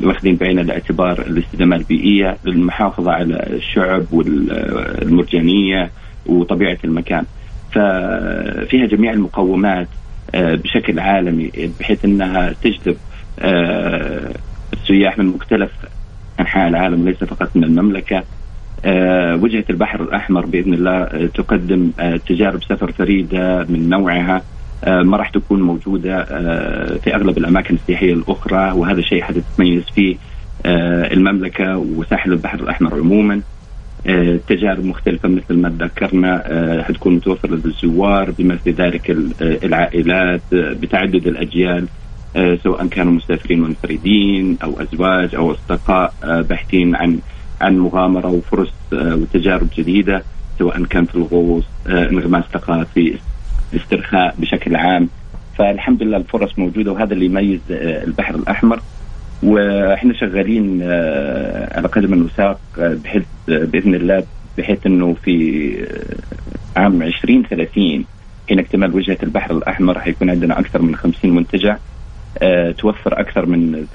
واخذين 0.05 0.37
بعين 0.37 0.59
الاعتبار 0.59 1.23
الاستدامة 1.23 1.77
البيئية 1.77 2.37
للمحافظة 2.45 3.13
على 3.13 3.47
الشعب 3.51 4.05
والمرجانية 4.13 5.91
وطبيعة 6.27 6.79
المكان. 6.85 7.25
ففيها 7.73 8.87
جميع 8.87 9.13
المقومات 9.13 9.89
بشكل 10.35 10.99
عالمي 11.01 11.51
بحيث 11.81 12.05
إنها 12.05 12.55
تجذب 12.63 12.97
السياح 14.73 15.19
من 15.19 15.27
مختلف 15.27 15.71
أنحاء 16.41 16.69
العالم 16.69 17.09
ليس 17.09 17.25
فقط 17.25 17.57
من 17.57 17.65
المملكة. 17.65 18.23
وجهة 19.43 19.65
البحر 19.71 20.03
الأحمر 20.03 20.47
بإذن 20.47 20.75
الله 20.75 21.27
تقدم 21.35 21.91
تجارب 22.29 22.63
سفر 22.63 22.93
فريدة 22.93 23.67
من 23.69 23.89
نوعها 23.89 24.43
ما 24.87 25.17
راح 25.17 25.29
تكون 25.29 25.63
موجودة 25.63 26.25
في 26.99 27.15
أغلب 27.15 27.39
الأماكن 27.39 27.75
السياحية 27.75 28.13
الأخرى 28.13 28.73
وهذا 28.73 29.01
شيء 29.01 29.23
حتتميز 29.23 29.83
فيه 29.95 30.17
المملكة 31.13 31.77
وساحل 31.77 32.33
البحر 32.33 32.61
الأحمر 32.61 32.95
عموما. 32.95 33.41
تجارب 34.49 34.85
مختلفة 34.85 35.29
مثل 35.29 35.55
ما 35.55 35.69
ذكرنا 35.81 36.83
حتكون 36.89 37.15
متوفرة 37.15 37.55
للزوار 37.65 38.31
بما 38.31 38.57
في 38.57 38.71
ذلك 38.71 39.17
العائلات 39.41 40.41
بتعدد 40.53 41.27
الأجيال 41.27 41.87
سواء 42.63 42.87
كانوا 42.87 43.13
مسافرين 43.13 43.61
منفردين 43.61 44.59
أو 44.65 44.81
أزواج 44.81 45.35
أو 45.35 45.53
أصدقاء 45.53 46.15
باحثين 46.25 46.95
عن 46.97 47.19
عن 47.61 47.79
مغامرة 47.79 48.29
وفرص 48.29 48.73
وتجارب 48.93 49.69
جديدة 49.77 50.23
سواء 50.59 50.85
كان 50.85 51.05
في 51.05 51.15
الغوص 51.15 51.65
انغماس 51.89 52.45
ثقافي 52.53 53.15
استرخاء 53.77 54.35
بشكل 54.39 54.77
عام. 54.77 55.09
فالحمد 55.59 56.03
لله 56.03 56.17
الفرص 56.17 56.59
موجودة 56.59 56.93
وهذا 56.93 57.15
اللي 57.15 57.27
يميز 57.27 57.61
البحر 57.71 58.35
الأحمر. 58.35 58.81
وإحنا 59.43 60.15
شغالين 60.15 60.83
على 61.73 61.89
قدم 61.89 62.25
وساق 62.25 62.61
بحيث 62.79 63.23
بإذن 63.49 63.95
الله 63.95 64.25
بحيث 64.59 64.87
إنه 64.87 65.15
في 65.25 65.87
عام 66.77 67.03
2030 67.03 68.05
حين 68.49 68.59
اكتمال 68.59 68.95
وجهة 68.95 69.19
البحر 69.23 69.57
الأحمر 69.57 70.01
حيكون 70.01 70.31
عندنا 70.31 70.61
أكثر 70.61 70.83
من 70.83 70.97
50 70.97 71.35
منتجع. 71.35 71.77
توفر 72.79 73.21
أكثر 73.21 73.47
من 73.47 73.87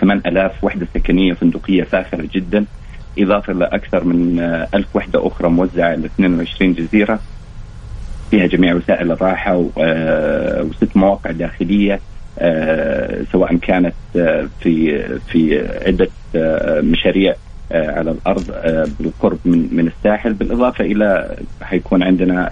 8000 0.00 0.64
وحدة 0.64 0.86
سكنية 0.94 1.32
فندقية 1.32 1.82
فاخرة 1.82 2.28
جدا 2.34 2.64
إضافة 3.18 3.52
لاكثر 3.52 4.04
من 4.04 4.40
1000 4.74 4.96
وحدة 4.96 5.26
أخرى 5.26 5.48
موزعة 5.50 5.88
على 5.88 6.06
22 6.06 6.74
جزيرة. 6.74 7.20
فيها 8.30 8.46
جميع 8.46 8.74
وسائل 8.74 9.12
الراحة 9.12 9.56
وست 9.56 10.96
مواقع 10.96 11.30
داخلية. 11.30 11.94
آه 11.94 12.00
سواء 13.32 13.56
كانت 13.56 13.94
آه 14.16 14.48
في 14.60 15.02
في 15.32 15.68
عدة 15.86 16.08
آه 16.36 16.80
مشاريع 16.80 17.34
على 17.72 18.10
الأرض 18.10 18.44
بالقرب 19.00 19.38
من 19.44 19.68
من 19.72 19.86
الساحل 19.86 20.32
بالإضافة 20.32 20.84
إلى 20.84 21.36
حيكون 21.62 22.02
عندنا 22.02 22.50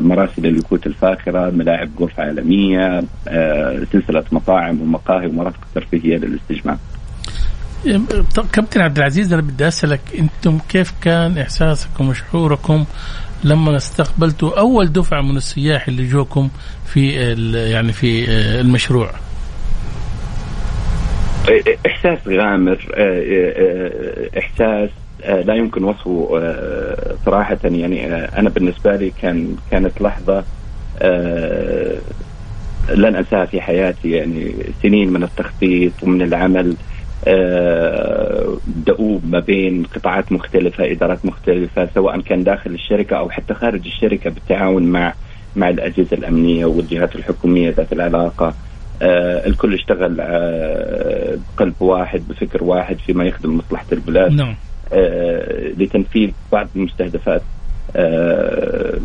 مراسل 0.00 0.46
اليخوت 0.46 0.86
الفاخرة، 0.86 1.50
ملاعب 1.50 1.88
غرف 2.00 2.20
عالمية، 2.20 3.04
سلسلة 3.92 4.24
مطاعم 4.32 4.80
ومقاهي 4.80 5.26
ومرافق 5.26 5.60
ترفيهية 5.74 6.16
للاستجمام. 6.16 6.78
كابتن 8.52 8.80
عبد 8.80 8.98
العزيز 8.98 9.32
أنا 9.32 9.42
بدي 9.42 9.68
أسألك 9.68 10.00
أنتم 10.18 10.58
كيف 10.68 10.92
كان 11.02 11.38
إحساسكم 11.38 12.08
وشعوركم 12.08 12.84
لما 13.46 13.76
استقبلتوا 13.76 14.58
أول 14.58 14.92
دفعة 14.92 15.20
من 15.20 15.36
السياح 15.36 15.88
اللي 15.88 16.08
جوكم 16.08 16.48
في 16.86 17.10
يعني 17.70 17.92
في 17.92 18.30
المشروع. 18.60 19.10
إحساس 21.86 22.18
غامر 22.28 22.78
إحساس 24.38 24.90
لا 25.24 25.54
يمكن 25.54 25.84
وصفه 25.84 26.28
صراحة. 27.26 27.58
يعني 27.64 28.14
أنا 28.14 28.48
بالنسبة 28.48 28.96
لي 28.96 29.12
كان 29.22 29.56
كانت 29.70 30.02
لحظة 30.02 30.44
لن 32.94 33.16
أنساها 33.16 33.44
في 33.44 33.60
حياتي. 33.60 34.10
يعني 34.10 34.54
سنين 34.82 35.12
من 35.12 35.22
التخطيط 35.22 35.92
ومن 36.02 36.22
العمل. 36.22 36.76
دؤوب 38.66 39.22
ما 39.30 39.40
بين 39.40 39.82
قطاعات 39.94 40.32
مختلفة 40.32 40.90
إدارات 40.92 41.26
مختلفة 41.26 41.88
سواء 41.94 42.20
كان 42.20 42.44
داخل 42.44 42.70
الشركة 42.70 43.16
أو 43.16 43.30
حتى 43.30 43.54
خارج 43.54 43.86
الشركة 43.86 44.30
بالتعاون 44.30 44.82
مع 44.82 45.14
مع 45.56 45.68
الأجهزة 45.68 46.16
الأمنية 46.16 46.64
والجهات 46.66 47.16
الحكومية 47.16 47.70
ذات 47.70 47.92
العلاقة. 47.92 48.54
آه 49.02 49.46
الكل 49.46 49.74
اشتغل 49.74 50.16
آه 50.20 51.38
بقلب 51.56 51.74
واحد 51.80 52.22
بفكر 52.28 52.64
واحد 52.64 52.98
فيما 52.98 53.24
يخدم 53.24 53.56
مصلحة 53.56 53.86
البلاد. 53.92 54.32
نعم. 54.32 54.54
آه 54.92 55.72
لتنفيذ 55.78 56.30
بعض 56.52 56.68
المستهدفات 56.76 57.42
آه 57.96 58.98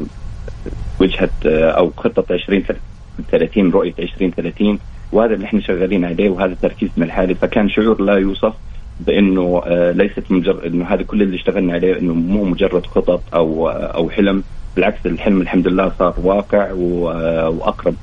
وجهة 1.02 1.30
آه 1.46 1.72
أو 1.72 1.92
خطة 1.98 2.34
2030 2.34 3.72
رؤية 3.72 3.94
2030 4.00 4.80
وهذا 5.12 5.34
اللي 5.34 5.46
إحنا 5.46 5.62
شغالين 5.62 6.06
عليه 6.06 6.30
وهذا 6.30 6.56
تركيزنا 6.62 7.06
الحالي. 7.06 7.36
فكان 7.36 7.70
شعور 7.70 8.02
لا 8.02 8.14
يوصف 8.14 8.54
بإنه 9.00 9.62
آه، 9.66 9.92
ليست 9.92 10.24
مجرد 10.30 10.66
إنه 10.66 10.86
هذا 10.86 11.04
كل 11.04 11.22
اللي 11.22 11.38
اشتغلنا 11.38 11.74
عليه 11.74 12.00
إنه 12.00 12.14
مو 12.14 12.44
مجرد 12.44 12.86
خطط 12.86 13.22
أو 13.34 13.70
أو 13.70 14.10
حلم. 14.10 14.44
بالعكس 14.76 15.06
الحلم 15.06 15.42
الحمد 15.42 15.68
لله 15.68 15.92
صار 16.00 16.16
واقع 16.24 16.72
وأقرب 16.72 17.96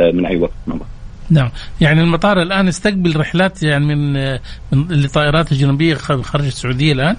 من 0.00 0.26
أي 0.26 0.36
وقت. 0.36 0.52
مضى. 0.66 0.84
نعم. 1.30 1.50
يعني 1.80 2.00
المطار 2.00 2.42
الآن 2.42 2.68
يستقبل 2.68 3.16
رحلات 3.16 3.62
يعني 3.62 3.86
من 3.86 4.12
من 4.72 5.04
الطائرات 5.04 5.52
الاجنبيه 5.52 5.94
خارج 5.94 6.44
السعودية 6.44 6.92
الآن؟ 6.92 7.16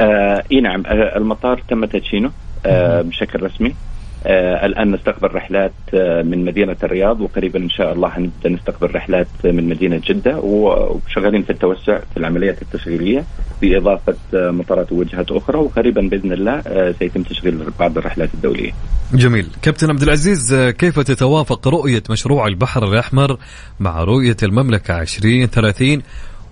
آه 0.00 0.42
إي 0.52 0.60
نعم. 0.60 0.82
المطار 1.16 1.62
تم 1.68 1.84
تدشينه 1.84 2.30
آه 2.66 3.02
بشكل 3.02 3.42
رسمي. 3.42 3.68
آه 3.68 3.89
الآن 4.26 4.92
نستقبل 4.92 5.34
رحلات 5.34 5.72
آه 5.94 6.22
من 6.22 6.44
مدينة 6.44 6.76
الرياض 6.82 7.20
وقريبا 7.20 7.58
إن 7.58 7.70
شاء 7.70 7.92
الله 7.92 8.08
حنبدأ 8.08 8.48
نستقبل 8.48 8.94
رحلات 8.94 9.26
من 9.44 9.68
مدينة 9.68 10.00
جدة 10.06 10.38
وشغالين 10.38 11.42
في 11.42 11.50
التوسع 11.50 11.98
في 11.98 12.16
العمليات 12.16 12.62
التشغيلية 12.62 13.24
بإضافة 13.62 14.14
آه 14.34 14.50
مطارات 14.50 14.92
ووجهات 14.92 15.30
أخرى 15.30 15.58
وقريبا 15.58 16.00
بإذن 16.00 16.32
الله 16.32 16.62
آه 16.66 16.94
سيتم 16.98 17.22
تشغيل 17.22 17.64
بعض 17.80 17.98
الرحلات 17.98 18.28
الدولية. 18.34 18.72
جميل، 19.14 19.46
كابتن 19.62 19.90
عبد 19.90 20.02
العزيز 20.02 20.52
آه، 20.52 20.70
كيف 20.70 21.00
تتوافق 21.00 21.68
رؤية 21.68 22.02
مشروع 22.10 22.46
البحر 22.46 22.84
الأحمر 22.84 23.36
مع 23.80 24.04
رؤية 24.04 24.36
المملكة 24.42 25.00
2030 25.00 26.02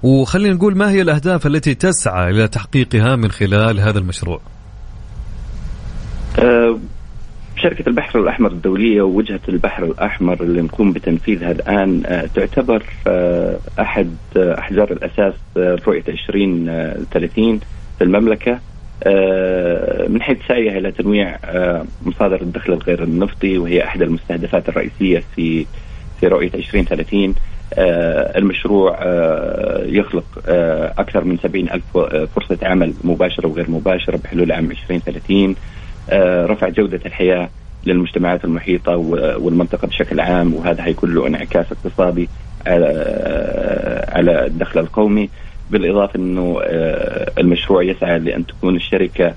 وخلينا 0.02 0.54
نقول 0.54 0.76
ما 0.76 0.90
هي 0.90 1.02
الأهداف 1.02 1.46
التي 1.46 1.74
تسعى 1.74 2.31
إلى 2.31 2.48
تحقيقها 2.48 3.16
من 3.16 3.31
خلال 3.31 3.81
هذا 3.81 3.98
المشروع؟ 3.98 4.40
أه 6.38 6.78
شركة 7.62 7.88
البحر 7.88 8.21
الأحمر 8.21 8.51
الدولية 8.51 9.03
ووجهة 9.03 9.40
البحر 9.49 9.85
الأحمر 9.85 10.42
اللي 10.42 10.62
نقوم 10.62 10.92
بتنفيذها 10.92 11.51
الآن 11.51 12.03
أه 12.07 12.27
تعتبر 12.35 12.83
أه 13.07 13.59
أحد 13.81 14.16
أحجار 14.37 14.92
الأساس 14.92 15.35
رؤية 15.57 16.05
2030 16.09 17.61
في 17.99 18.05
المملكة. 18.05 18.59
من 20.09 20.23
حيث 20.23 20.38
سعيها 20.49 20.79
إلى 20.79 20.92
تنويع 20.92 21.38
مصادر 22.07 22.40
الدخل 22.40 22.73
الغير 22.73 23.03
النفطي 23.03 23.59
وهي 23.59 23.85
أحد 23.85 24.03
المستهدفات 24.03 24.68
الرئيسية 24.68 25.23
في 25.37 25.66
في 26.21 26.27
رؤية 26.27 26.51
2030 26.55 27.35
آه، 27.75 28.38
المشروع 28.38 28.99
آه، 29.03 29.85
يخلق 29.87 30.25
آه، 30.49 30.94
أكثر 30.99 31.25
من 31.25 31.38
70 31.38 31.71
ألف 31.71 31.85
فرصة 32.37 32.59
عمل 32.62 32.94
مباشرة 33.05 33.47
وغير 33.49 33.71
مباشرة 33.71 34.16
بحلول 34.16 34.53
عام 34.53 34.71
2030 34.71 35.57
رفع 36.47 36.68
جودة 36.68 37.01
الحياة 37.07 37.49
للمجتمعات 37.87 38.44
المحيطة 38.44 38.97
والمنطقة 39.40 39.88
بشكل 39.88 40.21
عام 40.21 40.55
وهذا 40.55 40.83
حيكون 40.83 41.14
له 41.14 41.27
انعكاس 41.27 41.66
اقتصادي 41.73 42.29
على 42.66 44.47
الدخل 44.47 44.81
القومي 44.81 45.31
بالإضافة 45.71 46.18
أنه 46.18 46.61
المشروع 47.38 47.83
يسعى 47.83 48.18
لأن 48.18 48.47
تكون 48.47 48.77
الشركة 48.77 49.35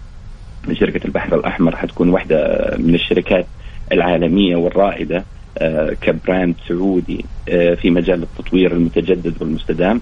شركة 0.73 1.05
البحر 1.05 1.35
الأحمر 1.35 1.75
حتكون 1.75 2.09
واحدة 2.09 2.71
من 2.77 2.95
الشركات 2.95 3.45
العالمية 3.91 4.55
والرائدة 4.55 5.23
آه، 5.57 5.93
كبراند 6.01 6.55
سعودي 6.67 7.25
آه، 7.49 7.73
في 7.73 7.89
مجال 7.89 8.23
التطوير 8.23 8.71
المتجدد 8.71 9.41
والمستدام. 9.41 10.01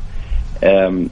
آه، 0.63 1.05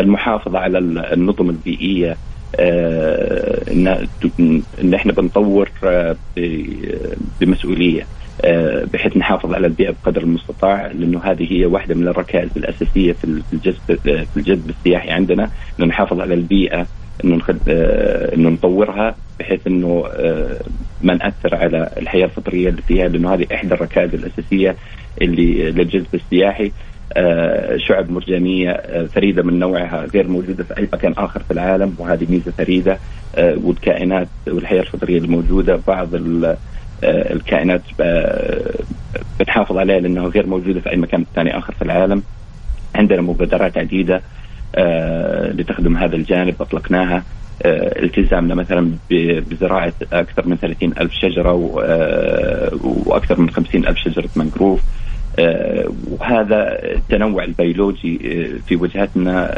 المحافظة 0.00 0.58
على 0.58 0.78
النظم 1.12 1.50
البيئية 1.50 2.16
إن 2.58 4.06
إن 4.82 4.94
إحنا 4.94 5.12
بنطور 5.12 5.70
بمسؤولية 7.40 8.06
بحيث 8.92 9.16
نحافظ 9.16 9.54
على 9.54 9.66
البيئة 9.66 9.94
بقدر 10.04 10.22
المستطاع 10.22 10.86
لأنه 10.86 11.20
هذه 11.20 11.52
هي 11.52 11.66
واحدة 11.66 11.94
من 11.94 12.08
الركائز 12.08 12.50
الأساسية 12.56 13.12
في 13.12 13.42
الجذب 13.52 13.98
في 14.04 14.36
الجذب 14.36 14.70
السياحي 14.70 15.10
عندنا 15.10 15.50
إنه 15.78 15.86
نحافظ 15.86 16.20
على 16.20 16.34
البيئة 16.34 16.86
إنه 17.24 17.40
آه، 17.68 18.34
إنه 18.34 18.48
نطورها 18.48 19.16
بحيث 19.38 19.66
إنه 19.66 20.04
آه، 20.12 20.60
ما 21.02 21.14
نأثر 21.14 21.54
على 21.54 21.90
الحياة 21.96 22.24
الفطرية 22.24 22.68
اللي 22.68 22.82
فيها 22.82 23.08
لأنه 23.08 23.34
هذه 23.34 23.46
إحدى 23.54 23.74
الركائز 23.74 24.14
الأساسية 24.14 24.76
اللي 25.22 25.70
للجذب 25.70 26.06
السياحي. 26.14 26.66
آه، 26.66 26.70
شعب 27.76 28.10
مرجانية 28.10 28.82
فريدة 29.06 29.42
من 29.42 29.58
نوعها 29.58 30.06
غير 30.14 30.28
موجودة 30.28 30.64
في 30.64 30.78
أي 30.78 30.88
مكان 30.92 31.12
آخر 31.12 31.42
في 31.42 31.50
العالم 31.50 31.94
وهذه 31.98 32.26
ميزة 32.30 32.50
فريدة 32.50 32.98
والكائنات 33.38 34.28
والحياة 34.48 34.80
الفطرية 34.80 35.18
الموجودة 35.18 35.80
بعض 35.86 36.08
الكائنات 37.04 37.82
بتحافظ 39.40 39.76
عليها 39.76 40.00
لأنها 40.00 40.28
غير 40.28 40.46
موجودة 40.46 40.80
في 40.80 40.90
أي 40.90 40.96
مكان 40.96 41.24
ثاني 41.34 41.58
آخر 41.58 41.72
في 41.72 41.82
العالم. 41.82 42.22
عندنا 42.94 43.22
مبادرات 43.22 43.78
عديدة 43.78 44.22
آه، 44.74 45.52
لتخدم 45.52 45.96
هذا 45.96 46.16
الجانب 46.16 46.54
أطلقناها. 46.60 47.22
آه، 47.62 48.02
التزامنا 48.02 48.54
مثلا 48.54 48.90
بزراعة 49.50 49.92
أكثر 50.12 50.46
من 50.46 50.56
30 50.56 50.92
ألف 51.00 51.12
شجرة 51.12 51.82
آه، 51.84 52.70
وأكثر 53.06 53.40
من 53.40 53.50
50 53.50 53.86
ألف 53.86 53.98
شجرة 53.98 54.28
منجروف 54.36 54.80
وهذا 56.10 56.78
التنوع 56.82 57.44
البيولوجي 57.44 58.18
في 58.66 58.76
وجهتنا 58.76 59.54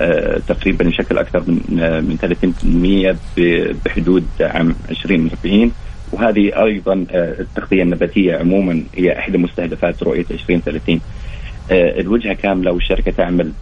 تقريبا 0.48 0.84
يشكل 0.84 1.18
أكثر 1.18 1.40
من 1.46 1.58
من 2.04 3.14
30% 3.84 3.84
بحدود 3.84 4.26
عام 4.40 4.74
2040 4.90 5.72
وهذه 6.12 6.64
أيضا 6.64 7.06
التغذية 7.14 7.82
النباتية 7.82 8.36
عموما 8.36 8.82
هي 8.94 9.18
إحدى 9.18 9.38
مستهدفات 9.38 10.02
رؤية 10.02 10.26
2030 10.30 11.00
الوجهة 11.70 12.34
كاملة 12.34 12.72
والشركة 12.72 13.12
تعمل 13.12 13.52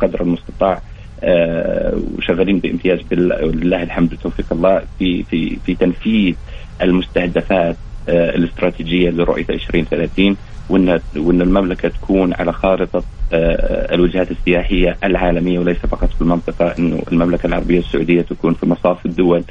قدر 0.00 0.20
المستطاع 0.22 0.82
آه، 1.24 2.00
وشغالين 2.18 2.58
بامتياز 2.58 2.98
ولله 3.12 3.82
الحمد 3.82 4.12
وتوفيق 4.12 4.46
الله 4.52 4.82
في 4.98 5.22
في 5.22 5.56
في 5.66 5.74
تنفيذ 5.74 6.34
المستهدفات. 6.82 7.76
آه، 7.76 7.93
الاستراتيجية 8.08 9.10
لرؤية 9.10 9.46
2030 9.50 10.36
وإن 10.68 11.00
وإن 11.16 11.42
المملكة 11.42 11.88
تكون 11.88 12.34
على 12.34 12.52
خارطة 12.52 13.02
آه، 13.32 13.94
الوجهات 13.94 14.30
السياحية 14.30 14.96
العالمية 15.04 15.58
وليس 15.58 15.78
فقط 15.78 16.10
في 16.10 16.20
المنطقة 16.20 16.74
إنه 16.78 17.02
المملكة 17.12 17.46
العربية 17.46 17.78
السعودية 17.78 18.22
تكون 18.22 18.54
في 18.54 18.66
مصاف 18.66 19.06
الدول 19.06 19.44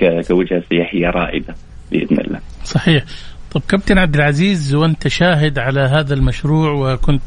كوجهة 0.00 0.62
سياحية 0.68 1.06
رائدة 1.06 1.54
بإذن 1.90 2.20
الله. 2.20 2.40
صحيح. 2.64 3.04
طب 3.52 3.62
كابتن 3.68 3.98
عبد 3.98 4.14
العزيز 4.14 4.74
وأنت 4.74 5.08
شاهد 5.08 5.58
على 5.58 5.80
هذا 5.80 6.14
المشروع 6.14 6.70
وكنت 6.70 7.22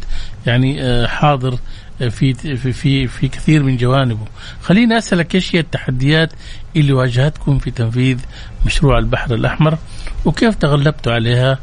يعني 0.46 1.08
حاضر 1.08 1.56
في 2.00 2.34
في 2.34 2.72
في, 2.72 3.08
في 3.08 3.28
كثير 3.28 3.64
من 3.64 3.78
جوانبه 3.78 4.26
خليني 4.62 4.98
أسألك 4.98 5.36
إيش 5.36 5.56
هي 5.56 5.60
التحديات 5.60 6.34
اللي 6.82 6.94
واجهتكم 6.94 7.58
في 7.58 7.72
تنفيذ 7.72 8.18
مشروع 8.66 8.98
البحر 8.98 9.34
الأحمر 9.34 9.78
وكيف 10.26 10.56
تغلبتوا 10.56 11.14
عليها 11.14 11.60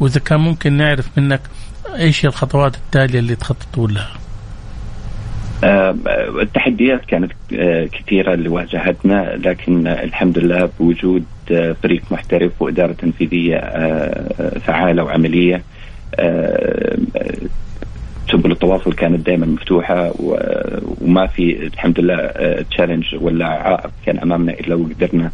وإذا 0.00 0.20
كان 0.20 0.40
ممكن 0.40 0.72
نعرف 0.72 1.18
منك 1.18 1.40
هي 1.94 2.12
الخطوات 2.24 2.76
التالية 2.76 3.18
اللي 3.18 3.36
تخططوا 3.36 3.88
لها؟ 3.88 4.10
آه، 5.64 5.96
التحديات 6.42 7.04
كانت 7.04 7.32
آه، 7.58 7.84
كثيرة 7.84 8.34
اللي 8.34 8.48
واجهتنا 8.48 9.36
لكن 9.36 9.86
الحمد 9.86 10.38
لله 10.38 10.70
بوجود 10.80 11.24
آه، 11.50 11.76
فريق 11.82 12.02
محترف 12.10 12.62
وإدارة 12.62 12.92
تنفيذية 12.92 13.58
فعالة 14.66 15.04
وعملية 15.04 15.62
سبل 18.32 18.52
التواصل 18.52 18.92
كانت 18.92 19.26
دائما 19.26 19.46
مفتوحة 19.46 20.12
وما 21.00 21.26
في 21.26 21.66
الحمد 21.66 22.00
لله 22.00 22.16
تشالنج 22.70 23.16
ولا 23.20 23.46
عائق 23.46 23.90
كان 24.06 24.18
أمامنا 24.18 24.52
إلا 24.52 24.74
وقدرنا 24.74 25.30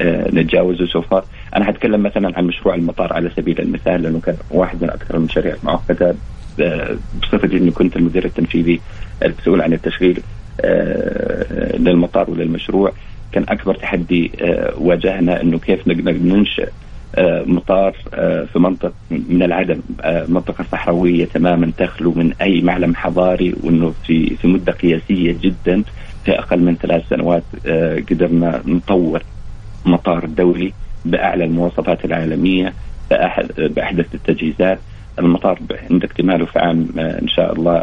آه، 0.00 0.28
نتجاوزه 0.28 0.86
سوف 0.86 1.14
أنا 1.56 1.64
حتكلم 1.64 2.02
مثلا 2.02 2.38
عن 2.38 2.44
مشروع 2.44 2.74
المطار 2.74 3.12
على 3.12 3.30
سبيل 3.36 3.60
المثال 3.60 4.02
لأنه 4.02 4.20
كان 4.20 4.36
واحد 4.50 4.82
من 4.82 4.90
أكثر 4.90 5.16
المشاريع 5.16 5.54
المعقده 5.62 6.14
آه، 6.60 6.96
بصفتي 7.22 7.56
إني 7.56 7.70
كنت 7.70 7.96
المدير 7.96 8.24
التنفيذي 8.24 8.80
المسؤول 9.22 9.60
عن 9.60 9.72
التشغيل 9.72 10.22
آه، 10.60 11.76
للمطار 11.76 12.30
وللمشروع. 12.30 12.92
كان 13.32 13.44
أكبر 13.48 13.74
تحدي 13.74 14.32
واجهنا 14.78 15.42
إنه 15.42 15.58
كيف 15.58 15.88
نقدر 15.88 16.12
ننشئ 16.12 16.62
آه، 16.64 16.89
مطار 17.18 17.96
آه، 18.14 18.44
في 18.44 18.58
منطقة 18.58 18.92
من 19.10 19.42
العدم 19.42 19.80
آه، 20.00 20.26
منطقة 20.28 20.64
صحراوية 20.72 21.24
تماما 21.24 21.72
تخلو 21.78 22.12
من 22.12 22.32
أي 22.42 22.60
معلم 22.60 22.94
حضاري 22.94 23.54
وأنه 23.62 23.94
في 24.06 24.36
في 24.36 24.48
مدة 24.48 24.72
قياسية 24.72 25.36
جدا 25.42 25.82
في 26.24 26.38
أقل 26.38 26.58
من 26.60 26.76
ثلاث 26.76 27.08
سنوات 27.08 27.42
قدرنا 28.10 28.62
نطور 28.66 29.22
مطار 29.86 30.24
دولي 30.24 30.72
بأعلى 31.04 31.44
المواصفات 31.44 32.04
العالمية 32.04 32.72
بأحدث 33.58 34.14
التجهيزات. 34.14 34.78
المطار 35.18 35.58
عند 35.90 36.04
اكتماله 36.04 36.44
في 36.44 36.58
عام 36.58 36.88
إن 36.98 37.28
شاء 37.28 37.52
الله 37.52 37.80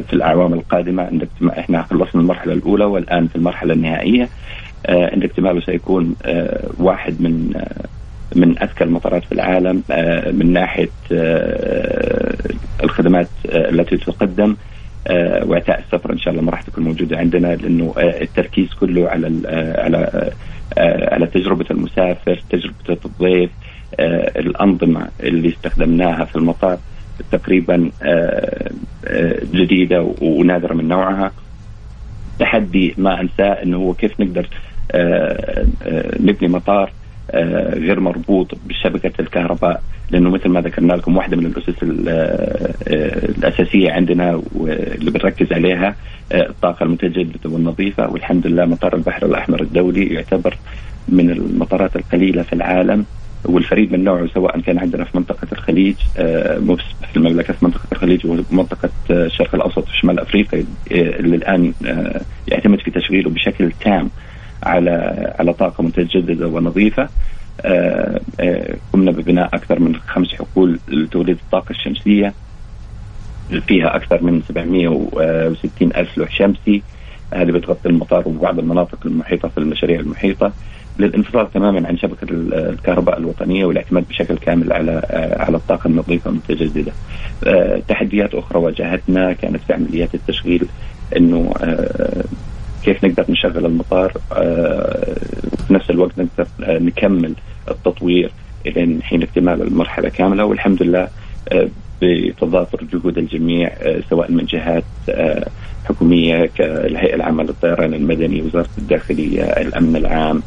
في 0.00 0.12
الأعوام 0.12 0.54
القادمة 0.54 1.02
عند 1.02 1.28
إحنا 1.58 1.82
خلصنا 1.82 2.22
المرحلة 2.22 2.52
الأولى 2.52 2.84
والآن 2.84 3.26
في 3.26 3.36
المرحلة 3.36 3.74
النهائية. 3.74 4.28
عند 4.88 5.24
اكتماله 5.24 5.60
سيكون 5.60 6.14
واحد 6.78 7.22
من 7.22 7.52
من 8.34 8.58
أذكى 8.62 8.84
المطارات 8.84 9.24
في 9.24 9.32
العالم 9.32 9.82
آه، 9.90 10.30
من 10.30 10.52
ناحية 10.52 10.88
آه، 11.12 12.36
الخدمات 12.82 13.28
آه، 13.50 13.70
التي 13.70 13.96
تقدم 13.96 14.56
واعتاء 15.42 15.78
السفر 15.78 16.12
إن 16.12 16.18
شاء 16.18 16.32
الله 16.32 16.44
ما 16.44 16.50
راح 16.50 16.62
تكون 16.62 16.84
موجوده 16.84 17.18
عندنا 17.18 17.56
لأنه 17.56 17.94
التركيز 17.98 18.74
كله 18.74 19.08
على 19.08 19.48
على 19.78 20.30
على 21.12 21.26
تجربة 21.26 21.64
المسافر، 21.70 22.42
تجربة 22.50 22.98
الضيف، 23.04 23.50
الأنظمة 24.36 25.08
اللي 25.20 25.48
استخدمناها 25.48 26.24
في 26.24 26.36
المطار 26.36 26.78
تقريبا 27.32 27.90
جديدة 29.54 30.14
ونادرة 30.20 30.74
من 30.74 30.88
نوعها. 30.88 31.32
تحدي 32.38 32.94
ما 32.98 33.20
أنساه 33.20 33.62
إنه 33.62 33.76
هو 33.76 33.94
كيف 33.94 34.20
نقدر 34.20 34.48
نبني 36.20 36.48
مطار 36.48 36.92
غير 37.74 38.00
مربوط 38.00 38.54
بشبكة 38.66 39.12
الكهرباء 39.20 39.82
لأنه 40.10 40.30
مثل 40.30 40.48
ما 40.48 40.60
ذكرنا 40.60 40.92
لكم 40.92 41.16
واحدة 41.16 41.36
من 41.36 41.46
الأسس 41.46 41.74
آه، 42.08 42.74
الأساسية 43.38 43.92
عندنا 43.92 44.42
واللي 44.52 45.10
بنركز 45.10 45.52
عليها 45.52 45.96
آه، 46.32 46.48
الطاقة 46.48 46.84
المتجدده 46.84 47.50
والنظيفة 47.50 48.10
والحمد 48.10 48.46
لله 48.46 48.64
مطار 48.64 48.96
البحر 48.96 49.26
الأحمر 49.26 49.62
الدولي 49.62 50.06
يعتبر 50.06 50.58
من 51.08 51.30
المطارات 51.30 51.96
القليلة 51.96 52.42
في 52.42 52.52
العالم 52.52 53.04
والفريد 53.44 53.92
من 53.92 54.04
نوعه 54.04 54.26
سواء 54.26 54.60
كان 54.60 54.78
عندنا 54.78 55.04
في 55.04 55.16
منطقة 55.16 55.46
الخليج 55.52 55.94
في 56.14 57.16
المملكة 57.16 57.52
في 57.52 57.64
منطقة 57.64 57.86
الخليج 57.92 58.26
ومنطقه 58.26 58.90
الشرق 59.10 59.54
الأوسط 59.54 59.88
وشمال 59.88 60.20
أفريقيا 60.20 60.64
اللي 60.90 61.36
الآن 61.36 61.72
يعتمد 62.48 62.78
في 62.78 62.90
تشغيله 62.90 63.30
بشكل 63.30 63.72
تام 63.80 64.10
على 64.66 64.90
على 65.38 65.52
طاقة 65.52 65.82
متجددة 65.82 66.46
ونظيفة. 66.46 67.08
آه، 67.60 68.20
آه، 68.40 68.76
قمنا 68.92 69.10
ببناء 69.10 69.46
أكثر 69.46 69.80
من 69.80 69.96
خمس 69.96 70.34
حقول 70.34 70.78
لتوليد 70.88 71.38
الطاقة 71.44 71.70
الشمسية. 71.70 72.34
فيها 73.66 73.96
أكثر 73.96 74.22
من 74.22 74.42
760 74.48 75.90
ألف 75.96 76.18
لوح 76.18 76.30
شمسي. 76.30 76.82
هذه 77.34 77.50
بتغطي 77.50 77.88
المطار 77.88 78.28
وبعض 78.28 78.58
المناطق 78.58 78.98
المحيطة 79.06 79.48
في 79.48 79.58
المشاريع 79.58 80.00
المحيطة. 80.00 80.52
للانفصال 80.98 81.52
تماما 81.52 81.88
عن 81.88 81.98
شبكة 81.98 82.26
الكهرباء 82.30 83.18
الوطنية 83.18 83.64
والاعتماد 83.64 84.08
بشكل 84.08 84.38
كامل 84.38 84.72
على 84.72 85.02
آه، 85.10 85.42
على 85.42 85.56
الطاقة 85.56 85.88
النظيفة 85.88 86.30
المتجددة. 86.30 86.92
تحديات 87.88 88.34
أخرى 88.34 88.58
واجهتنا 88.58 89.32
كانت 89.32 89.60
في 89.66 89.72
عمليات 89.72 90.14
التشغيل 90.14 90.66
إنه 91.16 91.54
نشغل 93.46 93.66
المطار 93.66 94.12
آه، 94.32 95.16
وفي 95.52 95.74
نفس 95.74 95.90
الوقت 95.90 96.18
نقدر 96.18 96.46
آه، 96.62 96.78
نكمل 96.78 97.34
التطوير 97.70 98.30
إلى 98.66 99.02
حين 99.02 99.22
اكتمال 99.22 99.62
المرحلة 99.62 100.08
كاملة 100.08 100.44
والحمد 100.44 100.82
لله 100.82 101.08
آه، 101.52 101.68
بتضافر 102.02 102.84
جهود 102.92 103.18
الجميع 103.18 103.70
سواء 104.10 104.32
من 104.32 104.44
جهات 104.44 104.84
حكومية 105.84 106.50
كالهيئة 106.58 107.14
العامة 107.14 107.42
للطيران 107.42 107.94
المدني، 107.94 108.42
وزارة 108.42 108.68
الداخلية، 108.78 109.42
الأمن 109.42 109.96
العام، 109.96 110.42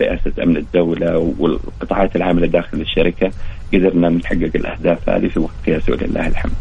رئاسة 0.00 0.42
أمن 0.42 0.56
الدولة 0.56 1.34
والقطاعات 1.38 2.16
العاملة 2.16 2.46
داخل 2.46 2.80
الشركة 2.80 3.30
قدرنا 3.74 4.08
نحقق 4.08 4.50
الأهداف 4.54 5.08
هذه 5.08 5.28
في 5.28 5.40
وقت 5.40 5.54
قياسي 5.66 5.92
ولله 5.92 6.28
الحمد. 6.28 6.52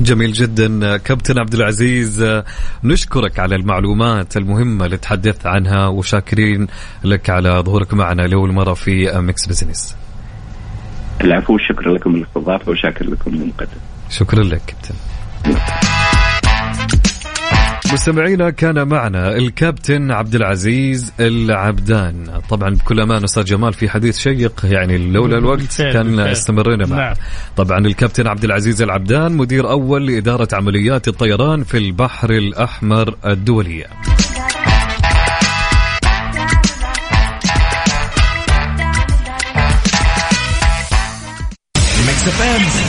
جميل 0.00 0.32
جدا. 0.32 0.96
كابتن 0.96 1.38
عبد 1.38 1.54
العزيز 1.54 2.42
نشكرك 2.84 3.38
على 3.38 3.54
المعلومات 3.56 4.36
المهمة 4.36 4.84
اللي 4.84 4.96
تحدثت 4.96 5.46
عنها 5.46 5.86
وشاكرين 5.86 6.66
لك 7.04 7.30
على 7.30 7.62
ظهورك 7.66 7.94
معنا 7.94 8.22
لأول 8.22 8.52
مرة 8.52 8.74
في 8.74 9.20
Mix 9.20 9.46
Business. 9.46 9.96
العفو 11.20 11.58
شكرا 11.58 11.94
لكم 11.94 12.16
للاستضافة 12.16 12.70
وشاكر 12.70 13.04
لكم 13.04 13.30
المقدمة 13.34 13.80
شكرا 14.10 14.42
لك 14.42 14.62
كابتن. 14.66 14.94
مستمعينا 17.92 18.50
كان 18.50 18.88
معنا 18.88 19.36
الكابتن 19.36 20.10
عبد 20.10 20.34
العزيز 20.34 21.12
العبدان 21.20 22.40
طبعا 22.50 22.70
بكل 22.70 23.00
أمان 23.00 23.24
أستاذ 23.24 23.44
جمال 23.44 23.72
في 23.72 23.88
حديث 23.88 24.18
شيق 24.18 24.60
يعني 24.64 24.98
لولا 24.98 25.38
الوقت 25.38 25.82
كان 25.82 26.20
استمرينا 26.20 26.86
معه 26.86 26.98
نعم. 26.98 27.14
طبعا 27.56 27.78
الكابتن 27.78 28.26
عبد 28.26 28.44
العزيز 28.44 28.82
العبدان 28.82 29.32
مدير 29.32 29.70
أول 29.70 30.06
لإدارة 30.06 30.48
عمليات 30.52 31.08
الطيران 31.08 31.64
في 31.64 31.78
البحر 31.78 32.30
الأحمر 32.30 33.14
الدولية 33.26 33.86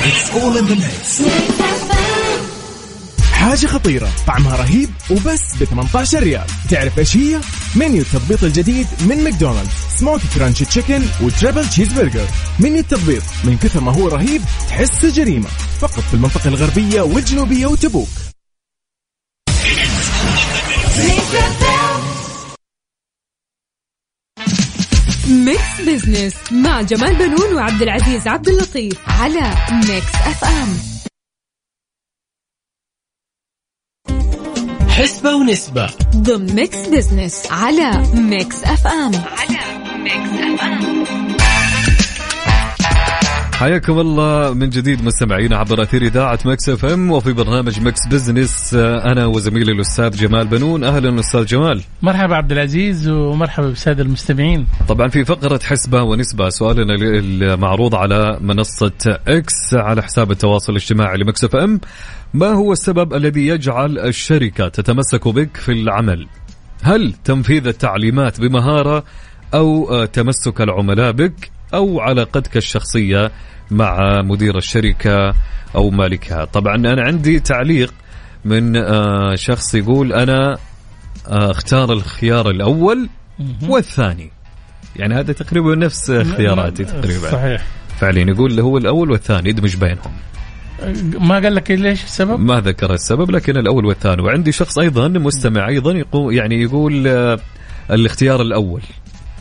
It's 0.05 0.35
all 0.35 0.57
in 0.57 0.65
the 0.65 0.75
mix. 0.75 1.72
حاجة 3.43 3.65
خطيرة. 3.67 4.09
طعمها 4.27 4.55
رهيب 4.55 4.89
وبس 5.11 5.55
ب 5.59 5.63
18 5.63 6.19
ريال. 6.19 6.45
تعرف 6.69 6.99
إيش 6.99 7.17
هي؟ 7.17 7.41
منيو 7.75 8.01
التطبيط 8.01 8.43
الجديد 8.43 8.87
من 9.01 9.23
ماكدونالدز. 9.23 9.71
smoky 9.99 10.27
crunch 10.36 10.63
chicken 10.63 11.01
و 11.21 11.28
triple 11.28 11.69
cheese 11.69 11.93
burger. 11.93 12.27
menu 12.59 12.79
التطبيط 12.79 13.23
من 13.43 13.57
كثر 13.57 13.79
ما 13.79 13.91
هو 13.91 14.07
رهيب 14.07 14.41
تحسه 14.69 15.09
جريمة. 15.09 15.47
فقط 15.79 15.99
في 15.99 16.13
المنطقة 16.13 16.47
الغربية 16.47 17.01
والجنوبية 17.01 17.65
وتبوك. 17.65 18.09
Mix 25.29 25.81
Business 25.88 26.34
مع 26.51 26.81
جمال 26.81 27.15
بنون 27.15 27.55
وعبد 27.55 27.81
العزيز 27.81 28.27
عبد 28.27 28.49
اللطيف 28.49 28.97
على 29.07 29.55
Mix 29.71 30.15
FM. 30.15 30.92
حسبة 34.93 35.35
ونسبة. 35.35 35.89
ضمن 36.15 36.55
Mix 36.55 36.77
Business 36.88 37.47
على 37.51 38.03
Mix 38.13 38.63
FM 38.63 39.11
على 39.15 39.59
Mix 40.03 40.29
FM 40.39 41.32
حياكم 43.53 43.99
الله 43.99 44.53
من 44.53 44.69
جديد 44.69 45.03
مستمعينا 45.03 45.57
عبر 45.57 45.81
أثير 45.83 46.01
إذاعة 46.01 46.39
Mix 46.45 46.69
FM 46.69 47.11
وفي 47.11 47.33
برنامج 47.33 47.81
Mix 47.81 48.07
Business 48.07 48.73
أنا 48.73 49.25
وزميلي 49.25 49.71
الأستاذ 49.71 50.09
جمال 50.09 50.47
بنون. 50.47 50.83
أهلا 50.83 51.19
أستاذ 51.19 51.45
جمال. 51.45 51.81
مرحبا 52.01 52.35
عبد 52.35 52.51
العزيز 52.51 53.09
ومرحبا 53.09 53.67
بالسادة 53.67 54.03
المستمعين. 54.03 54.67
طبعا 54.87 55.07
في 55.07 55.25
فقرة 55.25 55.59
حسبة 55.63 56.01
ونسبة 56.01 56.49
سؤالنا 56.49 56.95
المعروض 56.95 57.95
على 57.95 58.37
منصة 58.41 59.19
X 59.27 59.73
على 59.73 60.03
حساب 60.03 60.31
التواصل 60.31 60.71
الاجتماعي 60.71 61.17
ل 61.17 61.43
Mix 61.43 61.55
FM. 61.55 61.79
ما 62.33 62.47
هو 62.47 62.71
السبب 62.71 63.13
الذي 63.13 63.47
يجعل 63.47 63.99
الشركة 63.99 64.67
تتمسك 64.67 65.27
بك 65.27 65.57
في 65.57 65.71
العمل؟ 65.71 66.27
هل 66.83 67.13
تنفيذ 67.23 67.67
التعليمات 67.67 68.41
بمهارة 68.41 69.03
أو 69.53 69.91
آه، 69.91 70.05
تمسك 70.05 70.61
العملاء 70.61 71.11
بك؟ 71.11 71.52
أو 71.74 71.99
علاقتك 71.99 72.57
الشخصية 72.57 73.32
مع 73.71 74.21
مدير 74.21 74.57
الشركة 74.57 75.34
أو 75.76 75.89
مالكها. 75.89 76.45
طبعا 76.45 76.76
أنا 76.76 77.01
عندي 77.01 77.39
تعليق 77.39 77.93
من 78.45 78.76
آه، 78.76 79.36
شخص 79.36 79.76
يقول 79.76 80.13
أنا 80.13 80.57
آه، 81.28 81.51
أختار 81.51 81.93
الخيار 81.93 82.49
الأول 82.49 83.09
والثاني. 83.67 84.32
يعني 84.95 85.15
هذا 85.15 85.34
تقريبا 85.34 85.76
نفس 85.76 86.09
اختياراتي 86.09 86.86
تقريبا. 86.86 87.32
صحيح. 87.32 87.65
فعليا 87.99 88.26
يقول 88.26 88.59
هو 88.59 88.78
الأول 88.78 89.11
والثاني 89.11 89.49
يدمج 89.49 89.76
بينهم. 89.76 90.11
ما 91.19 91.36
قال 91.36 91.55
لك 91.55 91.71
ليش 91.71 92.03
السبب؟ 92.03 92.39
ما 92.39 92.59
ذكر 92.59 92.93
السبب 92.93 93.32
لكن 93.32 93.57
الأول 93.57 93.86
والثاني. 93.86 94.21
وعندي 94.21 94.51
شخص 94.51 94.80
أيضا 94.80 95.07
مستمع 95.07 95.67
أيضا 95.67 95.91
يقول 95.91 96.36
يعني 96.36 96.61
يقول 96.61 97.07
آه، 97.07 97.39
الاختيار 97.91 98.41
الأول. 98.41 98.82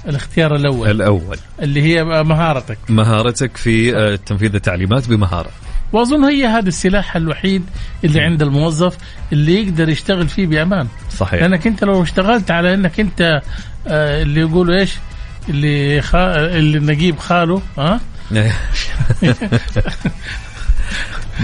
الاختيار 0.09 0.57
الأول. 0.57 0.91
الأول. 0.91 1.37
اللي 1.63 1.83
هي 1.83 2.05
مهارتك. 2.05 2.79
مهارتك 2.89 3.57
في 3.57 3.97
آه، 3.97 4.17
تنفيذ 4.17 4.55
التعليمات 4.55 5.09
بمهارة. 5.09 5.51
وأظن 5.93 6.25
هي 6.25 6.47
هذا 6.47 6.69
السلاح 6.69 7.17
الوحيد 7.17 7.65
اللي 8.05 8.21
عند 8.21 8.43
الموظف 8.43 8.97
اللي 9.33 9.63
يقدر 9.63 9.89
يشتغل 9.89 10.29
فيه 10.29 10.47
بأمان. 10.47 10.89
صحيح. 11.11 11.41
لأنك 11.41 11.67
أنت 11.67 11.85
لو 11.85 12.03
اشتغلت 12.03 12.51
على 12.51 12.75
أنك 12.75 13.01
أنت 13.01 13.43
آه، 13.89 14.23
اللي 14.23 14.41
يقولوا 14.41 14.75
إيش؟ 14.75 14.95
اللي 15.49 16.03
خا... 16.03 16.47
اللي 16.47 16.79
نجيب 16.79 17.19
خاله 17.19 17.63
ها؟ 17.79 18.01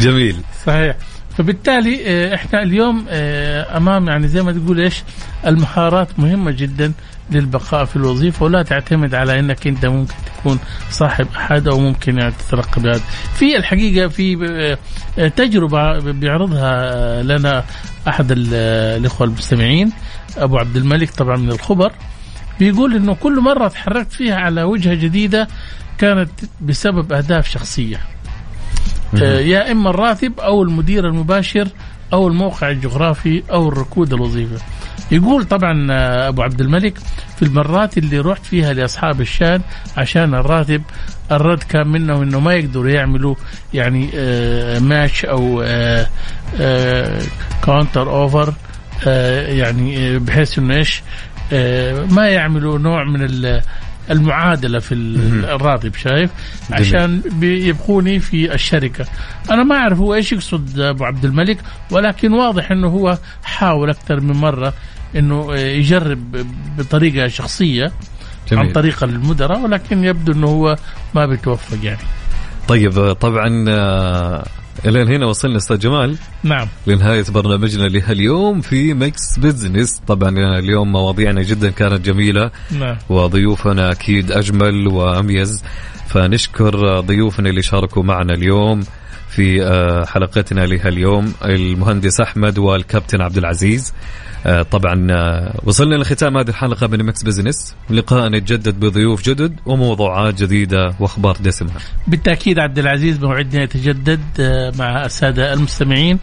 جميل. 0.01 0.37
صحيح. 0.67 0.97
فبالتالي 1.39 2.03
آه، 2.07 2.35
إحنا 2.35 2.63
اليوم 2.63 3.07
أمام 3.77 4.09
يعني 4.09 4.29
زي 4.29 4.43
ما 4.43 4.53
تقول 4.53 4.81
إيش؟ 4.81 5.03
المهارات 5.47 6.09
مهمة 6.19 6.51
جدا. 6.51 6.93
للبقاء 7.31 7.85
في 7.85 7.97
الوظيفة 7.97 8.45
ولا 8.45 8.63
تعتمد 8.63 9.15
على 9.15 9.41
إنك 9.41 9.67
أنت 9.67 9.87
ممكن 9.87 10.15
تكون 10.39 10.59
صاحب 10.91 11.27
أحد 11.37 11.69
أو 11.69 11.79
ممكن 11.79 12.19
يعني 12.19 12.33
تترقى 12.49 12.83
بهذا. 12.83 13.03
في 13.35 13.57
الحقيقة 13.57 14.09
في 14.09 14.37
آه، 15.19 15.29
تجربة 15.29 15.99
بيعرضها 16.13 17.23
لنا 17.23 17.65
أحد 18.09 18.27
الإخوة 18.37 19.27
المستمعين 19.27 19.93
أبو 20.37 20.59
عبد 20.59 20.77
الملك 20.77 21.11
طبعا 21.11 21.37
من 21.37 21.51
الخبر 21.51 21.93
بيقول 22.59 22.97
إنه 22.97 23.15
كل 23.15 23.41
مرة 23.41 23.69
تحركت 23.69 24.13
فيها 24.13 24.37
على 24.37 24.63
وجهة 24.63 24.95
جديدة 24.95 25.49
كانت 25.99 26.31
بسبب 26.61 27.13
أهداف 27.13 27.49
شخصية. 27.49 28.01
آه، 29.23 29.39
يا 29.41 29.73
إما 29.73 29.91
الراتب 29.91 30.41
أو 30.41 30.63
المدير 30.63 31.09
المباشر 31.09 31.69
أو 32.13 32.29
الموقع 32.29 32.71
الجغرافي 32.71 33.43
أو 33.51 33.69
الركود 33.69 34.13
الوظيفي 34.13 34.59
يقول 35.11 35.45
طبعا 35.45 35.93
آه، 35.93 36.29
أبو 36.29 36.43
عبد 36.43 36.61
الملك 36.61 36.99
في 37.37 37.43
المرات 37.43 37.99
اللي 37.99 38.19
رحت 38.19 38.47
فيها 38.47 38.73
لأصحاب 38.73 39.21
الشان 39.21 39.61
عشان 39.97 40.35
الراتب 40.35 40.83
الرد 41.33 41.63
كان 41.63 41.89
منهم 41.89 42.23
إنه 42.23 42.41
ما 42.41 42.55
يقدروا 42.55 42.91
يعملوا 42.91 43.35
يعني 43.75 44.11
آه، 44.15 44.79
ماتش 44.79 45.25
أو 45.25 45.65
counter 47.63 48.11
offer 48.11 48.55
يعني 49.49 50.15
آه، 50.15 50.19
بحيث 50.19 50.59
إنه 50.59 50.75
إيش 50.75 51.03
ما 52.11 52.29
يعملوا 52.29 52.79
نوع 52.79 53.05
من 53.05 53.25
المعادلة 54.11 54.79
في 54.79 54.95
الراتب 54.95 55.95
شايف؟ 55.95 56.31
عشان 56.71 57.23
يبقوني 57.43 58.19
في 58.21 58.55
الشركة. 58.55 59.07
أنا 59.51 59.65
ما 59.65 59.77
أعرف 59.77 59.99
هو 59.99 60.15
إيش 60.15 60.33
يقصد 60.33 60.79
أبو 60.79 61.05
عبد 61.05 61.25
الملك 61.25 61.59
ولكن 61.91 62.33
واضح 62.33 62.71
إنه 62.71 62.89
هو 62.89 63.19
حاول 63.43 63.91
أكثر 63.91 64.21
من 64.21 64.35
مرة 64.35 64.73
إنه 65.17 65.57
يجرب 65.57 66.47
بطريقة 66.79 67.29
شخصية 67.29 67.93
جميل. 68.51 68.67
عن 68.67 68.73
طريق 68.73 69.05
المدراء 69.05 69.61
ولكن 69.61 70.05
يبدو 70.05 70.33
إنه 70.33 70.47
هو 70.47 70.77
ما 71.15 71.27
بيتوفق 71.27 71.79
يعني. 71.83 72.01
طيب 72.69 73.13
طبعا 73.13 73.65
إلى 74.85 75.17
هنا 75.17 75.27
وصلنا 75.27 75.57
أستاذ 75.57 75.79
جمال. 75.79 76.17
نعم. 76.45 76.69
لنهاية 76.87 77.25
برنامجنا 77.29 77.89
لهاليوم 77.89 78.61
في 78.61 78.95
Mix 78.95 79.39
Business 79.39 80.01
طبعا 80.07 80.59
اليوم 80.59 80.93
مواضيعنا 80.93 81.43
جدا 81.43 81.71
كانت 81.71 82.07
جميلة. 82.07 82.51
نعم. 82.71 82.97
وضيوفنا 83.09 83.93
أكيد 83.93 84.33
أجمل 84.33 84.89
وأميز. 84.89 85.65
فنشكر 86.09 87.01
ضيوفنا 87.01 87.51
اللي 87.51 87.63
شاركوا 87.63 88.03
معنا 88.03 88.35
اليوم 88.35 88.81
في 89.29 89.63
آه، 89.63 90.05
حلقتنا 90.05 90.61
لهاليوم 90.67 91.33
المهندس 91.45 92.21
أحمد 92.21 92.59
والكابتن 92.59 93.21
عبد 93.21 93.39
العزيز. 93.39 93.93
طبعا 94.45 95.07
آه، 95.11 95.61
وصلنا 95.65 95.95
لختام 95.95 96.37
هذه 96.37 96.49
الحلقة 96.49 96.87
من 96.87 97.05
Mix 97.07 97.23
Business. 97.23 97.75
لقاء 97.91 98.29
نتجدد 98.29 98.81
بضيوف 98.81 99.23
جدد 99.23 99.57
وموضوعات 99.67 100.43
جديدة 100.43 100.95
وأخبار 101.01 101.37
دسمة. 101.41 101.71
بالتأكيد 102.07 102.59
عبد 102.59 102.79
العزيز 102.79 103.21
موعدنا 103.21 103.63
يتجدد 103.63 104.21
آه، 104.41 104.73
مع 104.79 105.05
السادة 105.05 105.53
المستمعين 105.53 106.19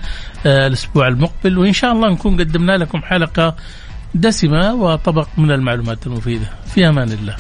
الأسبوع 0.46 1.08
المقبل. 1.08 1.58
وإن 1.58 1.74
شاء 1.74 1.92
الله 1.92 2.10
نكون 2.10 2.40
قدمنا 2.40 2.78
لكم 2.78 3.02
حلقة 3.02 3.56
دسمة 4.16 4.74
وطبق 4.74 5.28
من 5.38 5.52
المعلومات 5.52 6.08
المفيدة. 6.08 6.50
في 6.74 6.90
أمان 6.90 7.12
الله. 7.12 7.36